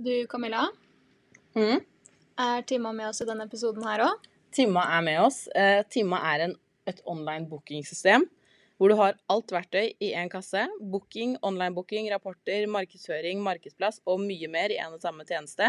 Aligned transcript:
Du, 0.00 0.26
Camilla, 0.26 0.68
Mm. 1.54 1.80
er 2.38 2.62
Timma 2.62 2.92
med 2.92 3.08
oss 3.10 3.20
i 3.20 3.26
denne 3.28 3.44
episoden 3.44 3.84
her 3.84 4.00
òg? 4.06 4.28
Timma 4.54 4.84
er 4.96 5.02
med 5.04 5.18
oss. 5.20 5.46
Eh, 5.54 5.82
Timma 5.92 6.20
er 6.34 6.44
en, 6.46 6.54
et 6.86 7.02
online 7.04 7.46
bookingsystem 7.50 8.24
hvor 8.80 8.88
du 8.88 8.94
har 8.96 9.18
alt 9.28 9.52
verktøy 9.52 9.90
i 10.00 10.14
én 10.16 10.30
kasse. 10.32 10.62
Booking, 10.80 11.34
online-booking, 11.44 12.08
rapporter, 12.14 12.64
markedsføring, 12.66 13.42
markedsplass 13.44 14.00
og 14.08 14.22
mye 14.24 14.48
mer 14.48 14.72
i 14.72 14.78
en 14.80 14.94
og 14.96 15.02
samme 15.02 15.26
tjeneste. 15.28 15.68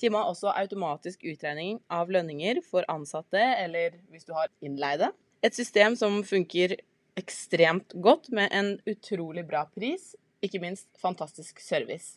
Timma 0.00 0.22
har 0.22 0.30
også 0.32 0.54
automatisk 0.56 1.26
utregning 1.28 1.82
av 1.90 2.08
lønninger 2.08 2.62
for 2.64 2.88
ansatte 2.88 3.42
eller 3.42 3.98
hvis 4.08 4.24
du 4.24 4.32
har 4.32 4.48
innleide. 4.64 5.10
Et 5.44 5.52
system 5.52 5.94
som 5.94 6.22
funker 6.24 6.78
ekstremt 7.20 7.92
godt 8.00 8.30
med 8.32 8.48
en 8.50 8.78
utrolig 8.88 9.44
bra 9.46 9.66
pris, 9.74 10.14
ikke 10.40 10.62
minst 10.62 10.88
fantastisk 11.02 11.60
service. 11.60 12.16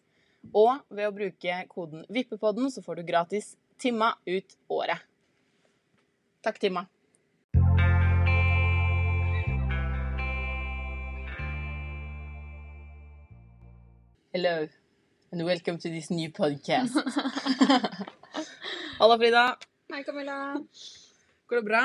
Og 0.50 0.82
ved 0.90 1.06
å 1.06 1.14
bruke 1.14 1.58
koden 1.70 2.02
Vippepodden 2.10 2.72
så 2.74 2.82
får 2.82 3.00
du 3.00 3.06
gratis 3.06 3.54
Timma 3.82 4.12
ut 4.26 4.56
året. 4.74 4.98
Takk, 6.42 6.58
Timma. 6.62 6.88
Hello, 14.34 14.68
and 15.32 15.46
welcome 15.46 15.78
to 15.78 15.90
this 15.90 16.10
new 16.10 16.32
podcast. 16.32 16.94
Halla, 19.00 19.18
Frida. 19.18 19.58
Hei, 19.92 20.04
Camilla. 20.04 20.38
Går 21.50 21.62
det 21.62 21.66
bra? 21.68 21.84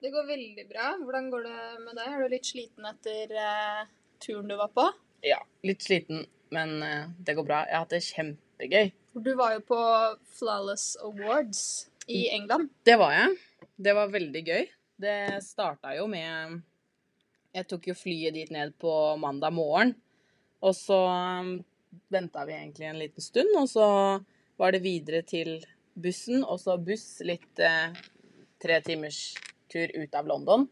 Det 0.00 0.12
går 0.14 0.28
veldig 0.28 0.68
bra. 0.68 0.92
Hvordan 1.00 1.30
går 1.32 1.48
det 1.48 1.64
med 1.80 1.98
deg? 1.98 2.12
Er 2.12 2.22
du 2.22 2.36
litt 2.36 2.46
sliten 2.46 2.86
etter 2.86 3.34
uh, 3.34 3.88
turen 4.22 4.52
du 4.52 4.54
var 4.60 4.70
på? 4.72 4.86
Ja, 5.24 5.40
litt 5.66 5.84
sliten, 5.84 6.26
men 6.54 6.82
eh, 6.82 7.08
det 7.18 7.36
går 7.38 7.46
bra. 7.46 7.62
Jeg 7.66 7.76
har 7.76 7.84
hatt 7.86 7.94
det 7.94 8.02
kjempegøy. 8.06 8.90
Du 9.16 9.32
var 9.38 9.54
jo 9.56 9.62
på 9.70 9.80
Flawless 10.38 10.96
Awards 11.04 11.62
i 12.06 12.26
England. 12.28 12.68
Det 12.84 12.98
var 13.00 13.14
jeg. 13.14 13.36
Det 13.76 13.94
var 13.96 14.12
veldig 14.12 14.42
gøy. 14.46 14.66
Det 14.96 15.16
starta 15.44 15.92
jo 15.96 16.06
med 16.08 16.60
Jeg 17.56 17.66
tok 17.68 17.88
jo 17.88 17.94
flyet 17.96 18.36
dit 18.36 18.50
ned 18.52 18.74
på 18.80 18.92
mandag 19.20 19.54
morgen. 19.56 19.94
Og 20.60 20.74
så 20.76 20.98
venta 22.12 22.44
vi 22.44 22.56
egentlig 22.56 22.86
en 22.88 22.98
liten 23.00 23.24
stund, 23.24 23.52
og 23.56 23.68
så 23.68 23.86
var 24.56 24.72
det 24.72 24.82
videre 24.84 25.22
til 25.22 25.58
bussen, 25.96 26.44
og 26.44 26.60
så 26.60 26.76
buss 26.80 27.20
litt 27.24 27.60
eh, 27.60 27.96
tre 28.62 28.80
timers 28.84 29.36
tur 29.72 29.92
ut 29.96 30.14
av 30.14 30.28
London. 30.28 30.66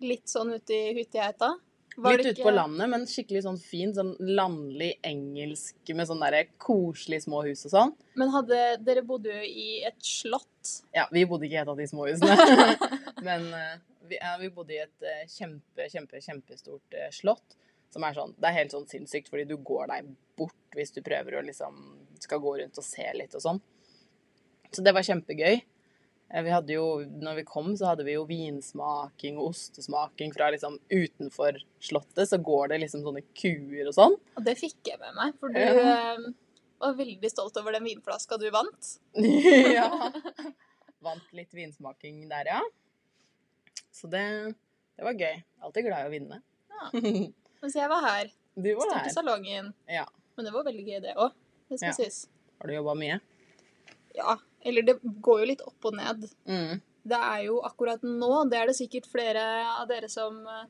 Litt 0.00 0.30
sånn 0.30 0.54
ute 0.54 0.74
i 0.74 0.94
Hutigeita. 0.96 1.52
Litt 2.00 2.26
ute 2.26 2.44
på 2.44 2.52
landet, 2.54 2.88
men 2.92 3.06
skikkelig 3.08 3.42
sånn 3.44 3.58
fin, 3.60 3.92
sånn 3.96 4.14
landlig 4.22 4.92
engelsk 5.06 5.92
med 5.96 6.08
sånn 6.08 6.22
derre 6.22 6.44
koselige 6.62 7.26
små 7.26 7.42
hus 7.46 7.66
og 7.68 7.74
sånn. 7.74 7.94
Men 8.20 8.32
hadde, 8.34 8.60
dere 8.86 9.04
bodde 9.06 9.34
jo 9.34 9.46
i 9.46 9.82
et 9.88 9.98
slott. 10.04 10.74
Ja, 10.96 11.06
vi 11.12 11.26
bodde 11.28 11.48
ikke 11.48 11.58
i 11.58 11.62
et 11.62 11.72
av 11.72 11.80
de 11.80 11.88
små 11.90 12.06
husene. 12.08 12.36
Men 13.26 13.48
eh, 13.56 13.74
vi, 14.08 14.18
ja, 14.18 14.36
vi 14.40 14.52
bodde 14.54 14.76
i 14.76 14.82
et 14.82 15.06
eh, 15.06 15.26
kjempe, 15.30 15.88
kjempe, 15.92 16.22
kjempestort 16.24 16.98
eh, 16.98 17.10
slott. 17.14 17.58
Som 17.90 18.06
er 18.06 18.14
sånn, 18.14 18.36
Det 18.38 18.46
er 18.46 18.58
helt 18.60 18.74
sånn 18.74 18.86
sinnssykt, 18.90 19.28
fordi 19.32 19.48
du 19.50 19.56
går 19.66 19.90
deg 19.90 20.12
bort 20.38 20.78
hvis 20.78 20.94
du 20.94 21.00
prøver 21.02 21.40
å 21.40 21.44
liksom 21.46 21.78
skal 22.22 22.40
gå 22.42 22.54
rundt 22.60 22.78
og 22.78 22.86
se 22.86 23.06
litt 23.16 23.34
og 23.34 23.42
sånn. 23.42 23.60
Så 24.70 24.84
det 24.86 24.94
var 24.94 25.06
kjempegøy. 25.06 25.58
Eh, 26.32 26.42
Vi 26.46 26.50
hadde 26.54 26.72
jo, 26.76 26.84
når 27.20 27.40
vi 27.40 27.44
kom, 27.48 27.72
så 27.76 27.86
hadde 27.90 28.04
vi 28.06 28.14
jo 28.14 28.24
vinsmaking 28.28 29.38
og 29.38 29.50
ostesmaking 29.50 30.32
fra 30.34 30.50
liksom 30.54 30.78
utenfor 30.90 31.58
slottet. 31.82 32.28
Så 32.30 32.38
går 32.38 32.68
det 32.70 32.80
liksom 32.84 33.02
sånne 33.02 33.22
kuer 33.34 33.88
og 33.90 33.94
sånn. 33.96 34.16
Og 34.36 34.44
det 34.46 34.56
fikk 34.60 34.92
jeg 34.92 35.00
med 35.02 35.14
meg, 35.18 35.34
for 35.40 35.48
du 35.50 35.58
Ja. 35.58 36.14
eh, 36.14 36.30
var 36.80 36.94
veldig 36.94 37.30
stolt 37.30 37.56
over 37.60 37.72
den 37.72 37.84
vinflaska 37.84 38.38
du 38.38 38.48
vant. 38.50 38.98
ja. 39.78 39.88
Vant 41.02 41.30
litt 41.32 41.52
vinsmaking 41.56 42.28
der, 42.28 42.44
ja. 42.46 42.60
Så 43.90 44.08
det, 44.12 44.54
det 44.96 45.04
var 45.04 45.14
gøy. 45.16 45.42
Alltid 45.64 45.86
glad 45.86 46.04
i 46.04 46.08
å 46.08 46.12
vinne. 46.12 46.42
Ja. 46.68 46.90
Mens 47.62 47.74
jeg 47.76 47.88
var 47.88 48.02
her. 48.04 48.30
Du 48.54 48.68
var 48.76 48.90
her. 48.94 49.04
der. 49.06 49.12
salongen. 49.14 49.72
Ja. 49.88 50.04
Men 50.36 50.44
det 50.48 50.52
var 50.52 50.64
veldig 50.68 50.84
gøy, 50.86 51.00
det 51.04 51.14
òg. 51.16 51.32
Det 51.70 51.78
skal 51.80 51.88
Ja. 51.88 51.96
sies. 51.96 52.28
Har 52.60 52.68
du 52.68 52.74
jobba 52.74 52.94
mye? 53.00 53.18
Ja. 54.16 54.36
Eller 54.64 54.82
det 54.82 54.98
går 55.02 55.42
jo 55.42 55.48
litt 55.52 55.64
opp 55.64 55.88
og 55.88 55.96
ned. 55.96 56.26
Mm. 56.48 56.80
Det 57.02 57.16
er 57.16 57.46
jo 57.46 57.60
akkurat 57.64 58.02
nå, 58.04 58.32
det 58.50 58.58
er 58.60 58.68
det 58.68 58.76
sikkert 58.76 59.08
flere 59.08 59.42
av 59.72 59.88
dere 59.88 60.10
som 60.12 60.36
eh, 60.44 60.66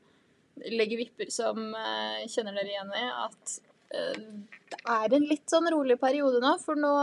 legger 0.71 1.01
vipper 1.01 1.31
som 1.33 1.73
eh, 1.75 2.23
kjenner 2.31 2.55
dere 2.55 2.71
igjen 2.71 2.93
i, 2.95 3.05
at 3.25 3.55
eh, 3.97 4.21
det 4.71 4.81
er 4.95 5.15
en 5.17 5.27
litt 5.27 5.51
sånn 5.51 5.67
rolig 5.73 5.99
periode 5.99 6.39
nå. 6.43 6.53
For 6.63 6.79
nå 6.79 6.93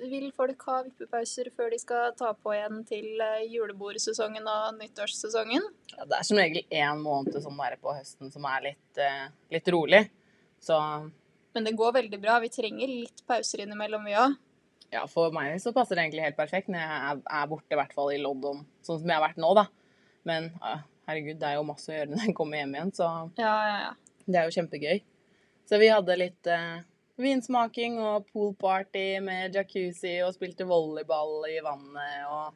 vil 0.00 0.28
folk 0.36 0.62
ha 0.68 0.78
vippepauser 0.84 1.48
før 1.56 1.72
de 1.72 1.78
skal 1.80 2.12
ta 2.16 2.32
på 2.36 2.52
igjen 2.56 2.84
til 2.88 3.24
julebordsesongen 3.52 4.46
og 4.48 4.76
nyttårssesongen. 4.78 5.64
Ja, 5.96 6.04
det 6.08 6.20
er 6.20 6.28
som 6.28 6.40
regel 6.40 6.64
én 6.64 7.02
måned 7.04 7.36
sånn 7.40 7.60
der 7.60 7.76
på 7.80 7.92
høsten 7.92 8.32
som 8.32 8.46
er 8.48 8.70
litt, 8.70 9.02
litt 9.52 9.68
rolig. 9.72 10.06
Så 10.60 10.76
Men 11.52 11.68
det 11.68 11.76
går 11.76 11.92
veldig 11.98 12.20
bra. 12.20 12.38
Vi 12.40 12.52
trenger 12.52 12.88
litt 12.88 13.20
pauser 13.28 13.64
innimellom, 13.64 14.08
vi 14.08 14.16
òg. 14.16 14.38
Ja, 14.90 15.04
for 15.10 15.34
meg 15.34 15.54
så 15.62 15.72
passer 15.74 15.96
det 15.96 16.06
egentlig 16.08 16.24
helt 16.26 16.38
perfekt 16.38 16.70
når 16.72 16.82
jeg 16.82 17.22
er, 17.22 17.48
borte, 17.50 17.70
i 17.70 17.78
hvert 17.78 17.94
fall 17.94 18.12
i 18.14 18.20
London, 18.22 18.64
sånn 18.86 19.00
som 19.00 19.10
jeg 19.10 19.18
har 19.18 19.26
vært 19.28 19.40
nå, 19.42 19.52
da. 19.58 19.66
Men 20.28 20.50
eh, 20.58 20.86
herregud, 21.08 21.38
det 21.40 21.48
er 21.48 21.58
jo 21.58 21.66
masse 21.68 21.90
å 21.90 21.96
gjøre 21.96 22.10
når 22.14 22.24
jeg 22.26 22.36
kommer 22.38 22.62
hjem 22.62 22.76
igjen, 22.76 22.94
så 22.98 23.10
Ja, 23.40 23.56
ja, 23.70 23.76
ja. 23.88 24.22
Det 24.30 24.38
er 24.38 24.46
jo 24.46 24.54
kjempegøy. 24.54 25.02
Så 25.70 25.78
vi 25.80 25.90
hadde 25.90 26.18
litt 26.18 26.50
eh, 26.50 26.82
vinsmaking 27.20 27.98
og 28.02 28.26
poolparty 28.32 29.06
med 29.24 29.54
jacuzzi 29.56 30.18
og 30.26 30.34
spilte 30.34 30.66
volleyball 30.68 31.46
i 31.50 31.56
vannet 31.64 32.26
og 32.30 32.54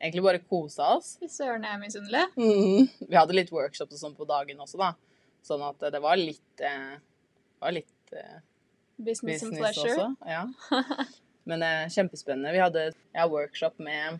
egentlig 0.00 0.24
bare 0.24 0.42
kosa 0.44 0.92
oss. 0.96 1.14
Fy 1.20 1.28
søren, 1.32 1.64
jeg 1.64 1.76
er 1.76 1.82
misunnelig. 1.82 2.24
Mm. 2.36 3.08
Vi 3.08 3.16
hadde 3.16 3.36
litt 3.36 3.52
workshops 3.54 3.96
og 3.96 4.02
sånn 4.02 4.16
på 4.16 4.28
dagen 4.28 4.60
også, 4.62 4.80
da. 4.80 4.92
Sånn 5.46 5.62
at 5.64 5.88
det 5.92 6.00
var 6.02 6.18
litt, 6.20 6.64
eh, 6.64 6.96
var 7.62 7.76
litt 7.76 8.16
eh, 8.16 8.40
Business, 8.96 9.42
and 9.44 9.56
pleasure. 9.56 9.92
også. 9.92 10.14
Ja. 10.28 10.44
Men 11.46 11.62
eh, 11.62 11.86
kjempespennende. 11.94 12.52
Vi 12.54 12.62
hadde 12.62 12.86
ja, 13.14 13.26
workshop 13.30 13.78
med 13.82 14.18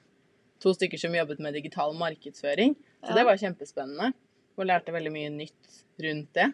to 0.63 0.73
stykker 0.75 1.01
som 1.01 1.15
jobbet 1.15 1.41
med 1.43 1.57
digital 1.59 1.95
markedsføring. 1.99 2.77
Så 3.03 3.11
Ja. 3.13 3.15
det 3.19 3.25
var 3.29 3.37
kjempespennende. 3.41 4.13
Og 4.57 4.65
lærte 4.67 4.95
veldig 4.95 5.13
mye 5.13 5.31
nytt 5.35 5.83
rundt 6.01 6.31
det. 6.39 6.53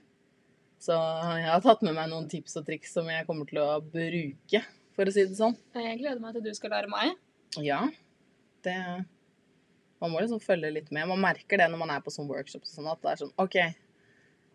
Så 0.83 0.97
jeg 1.39 1.47
har 1.47 1.61
tatt 1.63 1.83
med 1.87 1.95
meg 1.95 2.09
noen 2.11 2.27
tips 2.29 2.57
og 2.59 2.65
triks 2.67 2.93
som 2.97 3.07
jeg 3.07 3.27
kommer 3.29 3.47
til 3.47 3.61
å 3.63 3.77
bruke, 3.85 4.65
for 4.97 5.07
å 5.07 5.13
si 5.15 5.23
det 5.29 5.37
sånn. 5.39 5.55
Jeg 5.79 6.01
gleder 6.01 6.19
meg 6.25 6.35
til 6.35 6.43
du 6.43 6.51
skal 6.59 6.71
lære 6.75 6.91
meg. 6.91 7.13
Ja, 7.63 7.85
det 8.67 8.79
Man 10.03 10.11
må 10.11 10.19
liksom 10.19 10.41
følge 10.43 10.73
litt 10.75 10.91
med. 10.91 11.07
Man 11.07 11.21
merker 11.23 11.61
det 11.61 11.69
når 11.71 11.79
man 11.79 11.91
er 11.95 12.01
på 12.03 12.11
sånn 12.11 12.27
workshop 12.27 12.65
sånn, 12.67 12.89
at 12.91 12.99
det 13.05 13.13
er 13.13 13.21
sånn 13.21 13.33
OK, 13.39 13.55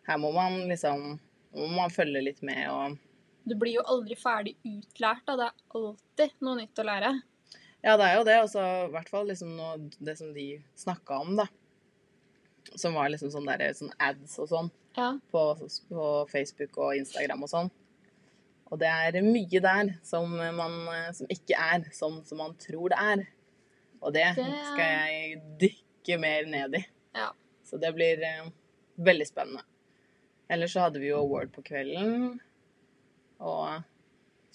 her 0.09 0.17
må 0.19 0.33
man 0.35 0.67
liksom 0.67 1.13
må 1.55 1.67
man 1.71 1.89
følge 1.89 2.19
litt 2.25 2.41
med 2.43 2.67
og 2.67 2.97
Du 3.47 3.55
blir 3.55 3.77
jo 3.77 3.83
aldri 3.87 4.15
ferdig 4.19 4.55
utlært, 4.67 5.23
da. 5.27 5.35
Det 5.39 5.47
er 5.47 5.79
alltid 5.79 6.33
noe 6.43 6.57
nytt 6.59 6.81
å 6.81 6.85
lære. 6.87 7.11
Ja, 7.85 7.93
det 7.99 8.05
er 8.09 8.15
jo 8.17 8.23
det. 8.27 8.37
Og 8.43 8.49
så 8.51 8.63
i 8.87 8.91
hvert 8.91 9.09
fall 9.13 9.27
liksom 9.31 9.55
noe, 9.55 9.77
det 10.03 10.17
som 10.19 10.33
de 10.35 10.47
snakka 10.75 11.21
om, 11.23 11.35
da. 11.39 11.45
Som 12.75 12.97
var 12.97 13.09
liksom 13.13 13.31
sånn 13.31 13.47
der, 13.47 13.69
sånn 13.77 13.93
ads 14.03 14.37
og 14.43 14.49
sånn 14.51 14.71
Ja. 14.97 15.13
på, 15.31 15.41
på 15.89 16.07
Facebook 16.31 16.77
og 16.83 16.95
Instagram 16.97 17.43
og 17.45 17.49
sånn. 17.53 17.69
Og 18.67 18.79
det 18.81 18.89
er 18.91 19.21
mye 19.23 19.61
der 19.63 19.93
som 20.03 20.33
man 20.35 20.73
som 21.15 21.29
ikke 21.31 21.55
er 21.55 21.85
sånn 21.95 22.17
som 22.27 22.41
man 22.41 22.55
tror 22.59 22.89
det 22.91 22.97
er. 22.99 23.21
Og 24.01 24.11
det, 24.13 24.25
Det- 24.35 24.43
skal 24.73 24.91
jeg 24.91 25.41
dykke 25.61 26.19
mer 26.19 26.43
ned 26.45 26.75
i. 26.75 26.85
Ja. 27.15 27.29
Så 27.63 27.79
det 27.79 27.93
blir 27.95 28.19
eh, 28.23 28.49
veldig 28.99 29.27
spennende. 29.27 29.63
Ellers 30.49 30.73
så 30.73 30.81
hadde 30.81 30.99
vi 30.99 31.07
jo 31.09 31.19
award 31.21 31.51
på 31.53 31.63
kvelden. 31.63 32.39
Og 33.39 33.83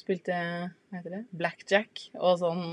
spilte 0.00 0.34
hva 0.34 0.99
heter 0.99 1.11
det? 1.19 1.23
blackjack. 1.38 2.08
Og 2.19 2.38
sånn 2.43 2.64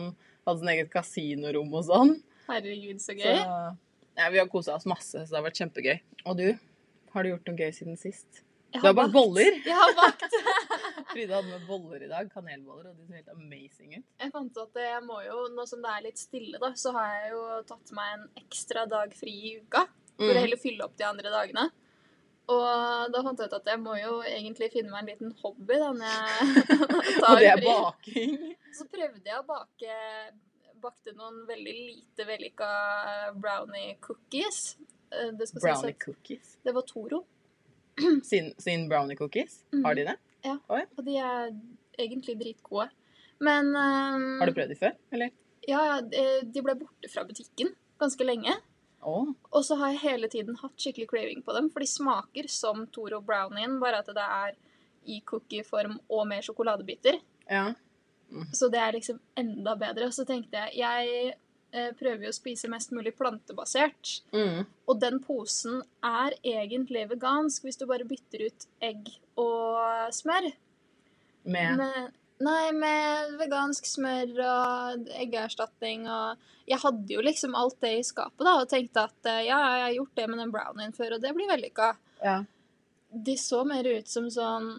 hadde 0.47 0.59
sin 0.63 0.71
eget 0.73 0.89
kasinorom 0.93 1.73
og 1.77 1.85
sånn. 1.85 2.15
Herregud, 2.49 2.97
så 3.03 3.13
Så 3.13 3.17
gøy. 3.19 3.77
ja, 4.17 4.29
vi 4.33 4.39
har 4.41 4.47
kosa 4.49 4.75
oss 4.75 4.85
masse, 4.89 5.13
så 5.25 5.29
det 5.29 5.37
har 5.37 5.45
vært 5.45 5.59
kjempegøy. 5.61 5.99
Og 6.25 6.37
du? 6.37 6.47
Har 7.13 7.23
du 7.23 7.29
gjort 7.29 7.45
noe 7.47 7.57
gøy 7.57 7.71
siden 7.73 7.97
sist? 7.97 8.43
Du 8.73 8.79
har 8.85 8.93
bakt 8.93 9.13
boller? 9.13 9.55
Jeg 9.65 9.73
har 9.73 9.93
bakt. 9.97 10.25
Frida 11.11 11.39
hadde 11.39 11.49
med 11.49 11.63
boller 11.67 12.03
i 12.05 12.09
dag. 12.11 12.27
Kanelboller. 12.33 12.91
Og 12.91 12.97
de 12.99 13.05
ser 13.07 13.15
helt 13.21 13.29
amazing 13.33 13.95
ut. 13.97 14.03
Jeg 14.21 14.31
fant 14.33 14.57
at 14.61 14.75
jeg 14.77 15.03
må 15.07 15.21
jo, 15.25 15.39
nå 15.55 15.65
som 15.69 15.81
det 15.81 15.89
er 15.95 16.03
litt 16.05 16.21
stille, 16.21 16.59
da, 16.61 16.69
så 16.77 16.93
har 16.93 17.07
jeg 17.15 17.31
jo 17.33 17.41
tatt 17.69 17.93
meg 17.97 18.11
en 18.17 18.27
ekstra 18.43 18.83
dag 18.89 19.13
fri 19.17 19.33
i 19.53 19.55
uka. 19.61 19.85
For 20.19 20.27
å 20.29 20.35
Mm. 20.35 20.41
heller 20.43 20.57
fylle 20.61 20.83
opp 20.85 20.97
de 20.97 21.03
andre 21.07 21.31
dagene. 21.33 21.69
Og 22.49 23.11
da 23.13 23.21
fant 23.25 23.41
jeg 23.43 23.49
ut 23.51 23.57
at 23.59 23.67
jeg 23.69 23.79
må 23.83 23.93
jo 23.99 24.19
egentlig 24.25 24.71
finne 24.73 24.89
meg 24.89 25.03
en 25.03 25.09
liten 25.11 25.33
hobby 25.43 25.75
da 25.77 25.89
når 25.93 26.13
jeg 26.15 26.63
tar 27.21 27.27
Og 27.29 27.41
det 27.43 27.49
er 27.51 27.63
baking. 27.65 28.37
Så 28.77 28.87
prøvde 28.89 29.25
jeg 29.29 29.37
å 29.41 29.45
bake 29.49 29.97
Bakte 30.79 31.11
noen 31.11 31.41
veldig 31.43 31.73
lite 31.75 32.23
vellykka 32.23 32.67
brownie 33.35 33.97
cookies. 33.99 34.77
Eh, 35.11 35.33
Det, 35.35 35.49
Brownie 35.59 35.91
at 35.91 35.99
cookies. 35.99 36.53
det 36.63 36.71
var 36.77 36.85
Toro. 36.87 37.25
Sin, 38.29 38.53
sin 38.57 38.85
brownie 38.87 39.17
cookies. 39.19 39.57
Mm. 39.73 39.83
Har 39.83 39.97
de 39.99 40.05
det? 40.07 40.15
Ja, 40.47 40.55
Og 40.71 41.03
de 41.03 41.17
er 41.19 41.51
egentlig 41.99 42.37
dritgode. 42.39 42.87
Men 43.43 43.73
um, 43.75 44.39
Har 44.39 44.47
du 44.47 44.55
prøvd 44.55 44.71
de 44.71 44.79
før, 44.79 44.95
eller? 45.11 45.35
Ja, 45.67 45.99
de 45.99 46.63
ble 46.63 46.77
borte 46.79 47.11
fra 47.11 47.25
butikken 47.27 47.73
ganske 47.99 48.23
lenge. 48.23 48.55
Å. 48.99 49.17
Og 49.55 49.65
så 49.65 49.77
har 49.79 49.93
jeg 49.93 50.03
hele 50.03 50.29
tiden 50.31 50.57
hatt 50.59 50.75
skikkelig 50.79 51.07
craving 51.11 51.43
på 51.45 51.55
dem, 51.55 51.69
for 51.71 51.83
de 51.83 51.89
smaker 51.89 52.49
som 52.51 52.85
Toro 52.93 53.21
Brownien, 53.23 53.77
bare 53.81 54.01
at 54.03 54.09
det 54.15 54.25
er 54.25 54.57
i 55.09 55.21
cookieform 55.25 55.97
og 56.11 56.25
med 56.27 56.43
sjokoladebiter. 56.45 57.19
Ja. 57.49 57.69
Så 58.53 58.69
det 58.69 58.81
er 58.83 58.97
liksom 58.97 59.19
enda 59.39 59.75
bedre. 59.79 60.09
Og 60.09 60.13
så 60.13 60.25
tenkte 60.27 60.59
jeg 60.59 60.83
jeg 60.83 61.33
eh, 61.71 61.91
prøver 61.97 62.27
jo 62.27 62.33
å 62.33 62.37
spise 62.37 62.69
mest 62.71 62.93
mulig 62.95 63.15
plantebasert. 63.17 64.19
Mm. 64.35 64.67
Og 64.89 65.01
den 65.01 65.19
posen 65.23 65.81
er 66.05 66.35
egentlig 66.43 67.07
vegansk 67.13 67.65
hvis 67.65 67.79
du 67.79 67.87
bare 67.89 68.07
bytter 68.09 68.47
ut 68.49 68.67
egg 68.85 69.09
og 69.39 70.13
smør. 70.15 70.51
Med 71.49 71.79
Med, 71.79 72.18
nei, 72.45 72.71
med 72.75 73.33
vegansk 73.39 73.87
smør 73.89 74.35
og 74.45 75.09
eggeerstatning 75.19 76.07
og 76.07 76.47
Jeg 76.69 76.81
hadde 76.83 77.15
jo 77.15 77.23
liksom 77.25 77.55
alt 77.57 77.79
det 77.81 77.95
i 77.97 78.05
skapet 78.05 78.45
da, 78.45 78.59
og 78.61 78.69
tenkte 78.69 79.07
at 79.09 79.29
eh, 79.29 79.45
ja, 79.47 79.57
jeg 79.57 79.85
har 79.87 79.95
gjort 79.95 80.19
det 80.19 80.27
med 80.29 80.41
den 80.43 80.51
brownien 80.53 80.93
før, 80.93 81.15
og 81.15 81.23
det 81.23 81.31
blir 81.33 81.49
vellykka. 81.49 81.87
Ja. 82.21 82.35
De 83.09 83.35
så 83.41 83.63
mer 83.65 83.89
ut 83.89 84.11
som 84.11 84.27
sånn 84.29 84.75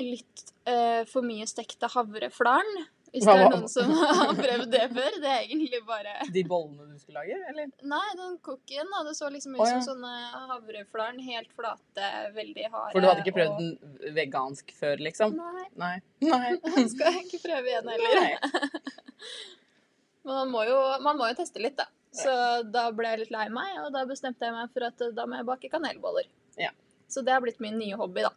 litt 0.00 0.46
eh, 0.64 1.04
for 1.10 1.26
mye 1.26 1.44
stekte 1.46 1.90
havreflarn. 1.92 2.70
Hvis 3.14 3.26
det 3.28 3.34
er 3.34 3.44
noen 3.52 3.68
som 3.70 3.90
har 3.94 4.32
prøvd 4.40 4.70
det 4.72 4.84
før. 4.90 5.16
Det 5.22 5.30
er 5.30 5.42
egentlig 5.44 5.80
bare 5.86 6.14
De 6.34 6.42
bollene 6.50 6.88
du 6.88 6.98
skulle 6.98 7.22
lage, 7.22 7.36
eller? 7.52 7.68
Nei, 7.92 8.06
den 8.18 8.36
cookien 8.42 8.90
da, 8.90 9.02
det 9.06 9.14
så 9.14 9.28
liksom 9.30 9.54
ut 9.54 9.62
oh, 9.62 9.68
ja. 9.70 9.76
som 9.78 10.00
sånne 10.00 10.46
havreflarn. 10.50 11.20
Helt 11.22 11.52
flate, 11.54 12.10
veldig 12.34 12.66
harde. 12.72 12.90
For 12.90 13.04
du 13.04 13.10
hadde 13.10 13.22
ikke 13.22 13.36
prøvd 13.38 13.54
og- 13.54 13.60
den 13.62 14.14
vegansk 14.18 14.74
før, 14.74 15.02
liksom? 15.06 15.38
Nei, 15.38 15.66
Nei. 15.78 15.94
Nei. 16.26 16.54
skal 16.92 17.20
jeg 17.20 17.28
ikke 17.28 17.44
prøve 17.46 17.70
igjen 17.70 17.92
heller. 17.94 18.34
Men 20.24 20.40
man 20.40 20.50
må, 20.50 20.64
jo, 20.66 20.78
man 21.04 21.20
må 21.20 21.28
jo 21.30 21.38
teste 21.38 21.62
litt, 21.62 21.76
da. 21.78 21.86
Så 22.14 22.32
da 22.70 22.88
ble 22.94 23.10
jeg 23.12 23.24
litt 23.24 23.34
lei 23.34 23.46
meg, 23.52 23.76
og 23.84 23.92
da 23.94 24.04
bestemte 24.08 24.46
jeg 24.46 24.54
meg 24.54 24.70
for 24.74 24.86
at 24.86 25.02
da 25.14 25.26
må 25.28 25.38
jeg 25.38 25.46
bake 25.50 25.70
kanelboller. 25.70 26.26
Ja. 26.58 26.70
Så 27.10 27.22
det 27.22 27.34
har 27.34 27.42
blitt 27.44 27.60
min 27.62 27.76
nye 27.78 27.98
hobby, 28.00 28.24
da. 28.24 28.32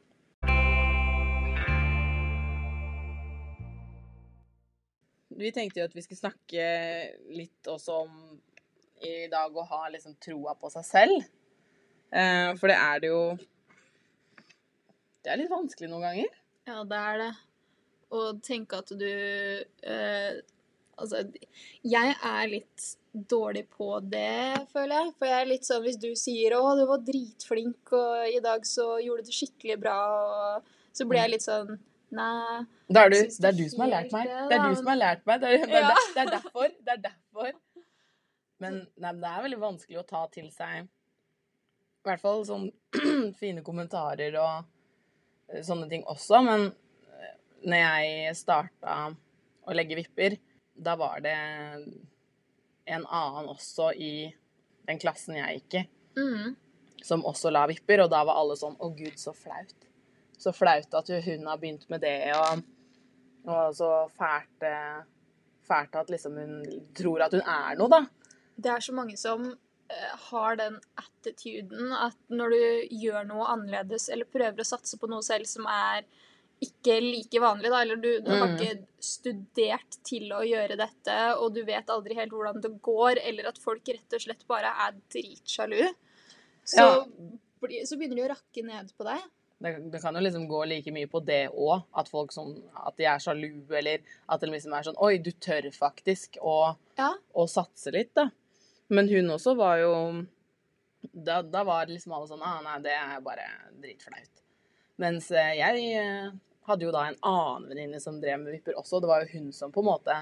Vi 5.38 5.52
tenkte 5.54 5.82
jo 5.82 5.88
at 5.88 5.96
vi 5.96 6.02
skulle 6.02 6.20
snakke 6.20 6.68
litt 7.38 7.70
også 7.70 8.02
om 8.06 8.14
i 9.06 9.28
dag 9.30 9.54
å 9.54 9.66
ha 9.70 9.84
liksom 9.94 10.16
troa 10.24 10.56
på 10.58 10.72
seg 10.74 10.86
selv. 10.88 11.26
Eh, 12.10 12.52
for 12.58 12.72
det 12.72 12.78
er 12.80 13.02
det 13.04 13.10
jo 13.12 13.22
Det 15.22 15.34
er 15.34 15.42
litt 15.42 15.52
vanskelig 15.52 15.90
noen 15.92 16.06
ganger. 16.08 16.38
Ja, 16.70 16.84
det 16.88 17.02
er 17.12 17.20
det. 17.22 17.32
Å 18.16 18.22
tenke 18.40 18.80
at 18.80 18.94
du 18.96 19.10
eh, 19.12 20.38
Altså, 20.98 21.20
jeg 21.86 22.14
er 22.26 22.48
litt 22.50 22.86
dårlig 23.30 23.68
på 23.70 24.00
det, 24.02 24.66
føler 24.72 24.96
jeg. 24.96 25.12
For 25.20 25.30
jeg 25.30 25.44
er 25.44 25.52
litt 25.52 25.68
sånn 25.68 25.84
hvis 25.84 26.00
du 26.02 26.10
sier 26.18 26.56
'Å, 26.58 26.74
du 26.80 26.88
var 26.90 27.04
dritflink, 27.06 27.92
og 27.94 28.26
i 28.34 28.40
dag 28.42 28.66
så 28.66 28.96
gjorde 29.04 29.28
du 29.28 29.30
det 29.30 29.38
skikkelig 29.38 29.78
bra', 29.84 30.08
og 30.18 30.98
så 30.98 31.06
blir 31.06 31.22
jeg 31.22 31.36
litt 31.36 31.46
sånn 31.46 31.78
Nei. 32.16 32.64
Det 32.88 33.02
er 33.02 33.10
du, 33.12 33.18
det 33.20 33.48
er 33.50 33.56
du 33.58 33.64
som 33.70 33.82
har 33.84 33.90
lært 33.92 34.14
meg. 34.16 34.28
det, 34.28 34.56
er 34.56 34.64
du 34.70 34.76
som 34.80 34.88
har 34.88 35.00
lært 35.00 35.26
meg. 35.28 35.42
Det 35.42 35.50
er, 35.52 35.66
det 35.68 35.80
er, 35.82 36.04
det 36.16 36.22
er 36.24 36.30
derfor. 36.32 36.68
Det 36.88 36.94
er 36.94 37.02
derfor. 37.04 37.50
Men 38.64 38.78
nei, 38.98 39.12
det 39.22 39.32
er 39.32 39.44
veldig 39.46 39.60
vanskelig 39.62 40.00
å 40.02 40.06
ta 40.08 40.24
til 40.34 40.48
seg 40.56 40.88
I 40.88 42.08
hvert 42.08 42.24
fall 42.24 42.46
sånn 42.48 42.70
fine 43.42 43.62
kommentarer 43.66 44.38
og 44.40 44.64
eh, 45.52 45.62
sånne 45.68 45.90
ting 45.92 46.06
også. 46.10 46.40
Men 46.48 46.70
eh, 46.72 47.34
når 47.68 47.84
jeg 47.84 48.38
starta 48.40 48.96
å 49.68 49.76
legge 49.76 50.00
vipper, 50.00 50.38
da 50.74 50.96
var 50.98 51.20
det 51.26 51.36
en 52.88 53.04
annen 53.04 53.50
også 53.52 53.92
i 54.00 54.30
den 54.88 55.00
klassen 55.02 55.36
jeg 55.42 55.60
gikk 55.62 55.82
i, 55.82 55.86
Mm. 56.18 56.56
som 57.06 57.22
også 57.30 57.52
la 57.54 57.68
vipper, 57.70 58.02
og 58.02 58.10
da 58.10 58.24
var 58.26 58.40
alle 58.40 58.56
sånn 58.58 58.74
Å, 58.82 58.88
gud, 58.98 59.20
så 59.22 59.36
flaut. 59.38 59.76
Så 60.38 60.54
flaut 60.54 60.94
at 60.94 61.08
hun 61.26 61.48
har 61.50 61.58
begynt 61.58 61.88
med 61.90 62.02
det, 62.06 62.32
og, 62.38 62.62
og 63.50 63.72
så 63.78 63.92
fælt 64.18 64.64
eh, 64.68 65.00
Fælt 65.68 65.96
at 66.00 66.08
liksom 66.14 66.38
hun 66.40 66.62
tror 66.96 67.26
at 67.26 67.34
hun 67.36 67.42
er 67.44 67.74
noe, 67.76 67.90
da. 67.92 67.98
Det 68.56 68.70
er 68.72 68.80
så 68.86 68.94
mange 68.96 69.18
som 69.20 69.42
eh, 69.52 70.14
har 70.30 70.56
den 70.56 70.78
attituden 71.02 71.92
at 71.92 72.16
når 72.32 72.54
du 72.56 72.62
gjør 73.02 73.26
noe 73.28 73.50
annerledes 73.52 74.06
eller 74.14 74.30
prøver 74.32 74.64
å 74.64 74.68
satse 74.70 74.96
på 75.02 75.10
noe 75.12 75.26
selv 75.28 75.50
som 75.50 75.68
er 75.68 76.06
ikke 76.64 76.96
like 77.04 77.42
vanlig, 77.44 77.70
da, 77.70 77.82
eller 77.84 78.00
du, 78.02 78.08
du 78.26 78.32
har 78.32 78.48
Mm. 78.48 78.56
ikke 78.56 79.04
studert 79.04 80.00
til 80.08 80.32
å 80.34 80.40
gjøre 80.48 80.78
dette, 80.80 81.18
og 81.38 81.52
du 81.54 81.60
vet 81.68 81.92
aldri 81.94 82.16
helt 82.18 82.32
hvordan 82.34 82.64
det 82.64 82.72
går, 82.82 83.20
eller 83.30 83.52
at 83.52 83.60
folk 83.62 83.86
rett 83.92 84.16
og 84.18 84.24
slett 84.24 84.42
bare 84.50 84.72
er 84.88 84.96
dritsjalu, 85.14 85.84
så, 86.64 86.88
Ja. 86.88 87.84
så 87.86 88.00
begynner 88.00 88.16
de 88.16 88.26
å 88.26 88.32
rakke 88.32 88.64
ned 88.66 88.90
på 88.98 89.06
deg. 89.06 89.22
Det, 89.60 89.72
det 89.92 90.02
kan 90.04 90.14
jo 90.14 90.22
liksom 90.22 90.44
gå 90.48 90.60
like 90.70 90.92
mye 90.94 91.08
på 91.10 91.20
det 91.26 91.48
òg, 91.50 91.88
at 91.98 92.10
folk 92.12 92.32
som 92.36 92.52
At 92.78 92.98
de 93.00 93.08
er 93.10 93.18
sjalu, 93.24 93.64
eller 93.74 94.04
at 94.30 94.42
det 94.44 94.52
liksom 94.52 94.76
er 94.78 94.86
sånn 94.86 95.00
Oi, 95.02 95.16
du 95.18 95.32
tør 95.34 95.66
faktisk 95.74 96.38
å, 96.46 96.76
Ja. 97.00 97.14
å 97.34 97.48
satse 97.50 97.92
litt, 97.96 98.14
da. 98.14 98.28
Men 98.94 99.10
hun 99.10 99.32
også 99.34 99.56
var 99.58 99.80
jo 99.82 99.94
Da, 101.12 101.42
da 101.42 101.64
var 101.66 101.90
liksom 101.90 102.14
alle 102.14 102.30
sånn 102.30 102.44
ah, 102.46 102.60
nei, 102.66 102.78
det 102.86 102.94
er 102.94 103.22
bare 103.26 103.48
dritflaut. 103.82 104.44
Mens 105.02 105.30
eh, 105.32 105.56
jeg 105.60 105.84
eh, 106.02 106.32
hadde 106.68 106.86
jo 106.86 106.92
da 106.94 107.08
en 107.08 107.20
annen 107.26 107.68
venninne 107.70 108.00
som 108.02 108.18
drev 108.22 108.40
med 108.42 108.54
vipper 108.58 108.78
også. 108.78 109.00
Det 109.02 109.10
var 109.10 109.24
jo 109.24 109.38
hun 109.38 109.52
som 109.54 109.72
på 109.72 109.82
en 109.84 109.90
måte 109.92 110.16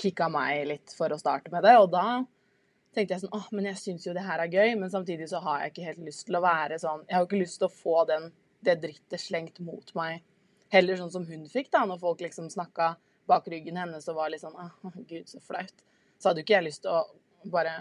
kicka 0.00 0.28
meg 0.32 0.66
litt 0.68 0.92
for 0.96 1.12
å 1.12 1.18
starte 1.20 1.52
med 1.52 1.64
det. 1.64 1.74
Og 1.80 1.88
da 1.92 2.22
tenkte 2.94 3.16
jeg 3.16 3.22
sånn 3.24 3.34
åh, 3.36 3.48
men 3.56 3.70
jeg 3.70 3.80
syns 3.80 4.06
jo 4.06 4.14
det 4.16 4.24
her 4.26 4.44
er 4.44 4.52
gøy, 4.52 4.74
men 4.80 4.92
samtidig 4.92 5.28
så 5.32 5.40
har 5.44 5.62
jeg 5.64 5.72
ikke 5.72 5.88
helt 5.90 6.04
lyst 6.10 6.26
til 6.28 6.36
å 6.38 6.44
være 6.44 6.78
sånn 6.80 7.04
Jeg 7.08 7.16
har 7.16 7.24
jo 7.24 7.30
ikke 7.30 7.40
lyst 7.42 7.58
til 7.62 7.68
å 7.70 7.76
få 7.76 8.02
den, 8.12 8.28
det 8.64 8.78
drittet 8.82 9.20
slengt 9.20 9.58
mot 9.64 9.94
meg 9.98 10.22
heller 10.72 10.96
sånn 10.96 11.10
som 11.12 11.26
hun 11.28 11.44
fikk, 11.52 11.68
da, 11.74 11.84
når 11.88 12.00
folk 12.00 12.22
liksom 12.24 12.48
snakka 12.52 12.94
bak 13.28 13.48
ryggen 13.52 13.76
hennes 13.76 14.06
og 14.08 14.16
var 14.18 14.30
litt 14.32 14.42
sånn 14.42 14.56
Å, 14.56 14.70
gud, 15.06 15.28
så 15.28 15.40
flaut. 15.44 15.84
Så 16.18 16.30
hadde 16.30 16.42
jo 16.42 16.46
ikke 16.46 16.56
jeg 16.56 16.68
lyst 16.70 16.82
til 16.86 16.94
å 16.94 17.02
bare 17.52 17.74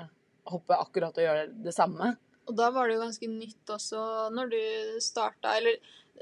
hoppe 0.52 0.76
akkurat 0.76 1.16
og 1.18 1.24
gjøre 1.26 1.48
det 1.64 1.74
samme. 1.76 2.16
Og 2.50 2.56
da 2.58 2.72
var 2.74 2.90
det 2.90 2.98
jo 2.98 3.04
ganske 3.06 3.30
nytt 3.32 3.74
også 3.78 4.04
når 4.36 4.52
du 4.52 4.62
starta, 5.04 5.56
eller 5.62 5.78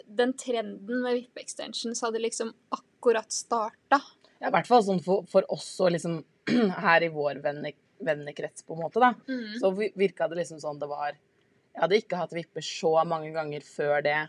den 0.06 0.34
trenden 0.38 1.02
med 1.04 1.18
vippe-extensions 1.18 2.04
hadde 2.06 2.22
liksom 2.22 2.52
akkurat 2.76 3.32
starta. 3.34 4.02
Ja, 4.40 4.52
I 4.52 4.54
hvert 4.54 4.70
fall 4.70 4.84
sånn 4.86 5.02
for, 5.04 5.26
for 5.32 5.48
oss 5.52 5.72
og 5.84 5.96
liksom 5.96 6.20
her 6.86 7.04
i 7.08 7.12
vår 7.12 7.42
venne, 7.44 7.74
vennekrets, 8.04 8.64
på 8.68 8.76
en 8.78 8.84
måte, 8.86 9.02
da. 9.04 9.14
Mm. 9.28 9.56
Så 9.60 9.72
vi- 9.76 9.94
virka 10.00 10.30
det 10.30 10.44
liksom 10.44 10.62
sånn 10.62 10.80
det 10.80 10.88
var 10.92 11.16
Jeg 11.16 11.82
hadde 11.84 11.98
ikke 12.02 12.20
hatt 12.20 12.34
vipper 12.36 12.64
så 12.66 12.92
mange 13.08 13.32
ganger 13.34 13.64
før 13.64 14.02
det, 14.04 14.20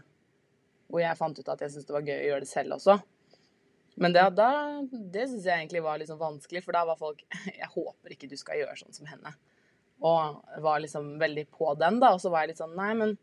hvor 0.91 1.03
jeg 1.03 1.19
fant 1.19 1.39
ut 1.39 1.49
at 1.55 1.65
jeg 1.65 1.73
syntes 1.73 1.89
det 1.89 1.97
var 1.97 2.07
gøy 2.07 2.19
å 2.19 2.29
gjøre 2.33 2.45
det 2.45 2.51
selv 2.51 2.77
også. 2.77 2.99
Men 4.01 4.15
det, 4.17 4.27
da, 4.39 4.51
det 4.91 5.27
syns 5.29 5.47
jeg 5.47 5.57
egentlig 5.57 5.83
var 5.85 5.99
liksom 6.01 6.21
vanskelig, 6.21 6.63
for 6.65 6.77
da 6.77 6.85
var 6.89 6.99
folk 7.01 7.25
Jeg 7.61 7.71
håper 7.75 8.15
ikke 8.15 8.31
du 8.31 8.37
skal 8.41 8.61
gjøre 8.63 8.79
sånn 8.79 8.97
som 8.97 9.09
henne. 9.11 9.35
Og 10.01 10.39
var 10.65 10.81
liksom 10.81 11.19
veldig 11.21 11.45
på 11.53 11.75
den, 11.77 11.99
da. 12.01 12.15
Og 12.17 12.23
så 12.23 12.31
var 12.33 12.47
jeg 12.47 12.55
litt 12.55 12.63
sånn 12.63 12.79
Nei, 12.79 12.95
men 12.97 13.19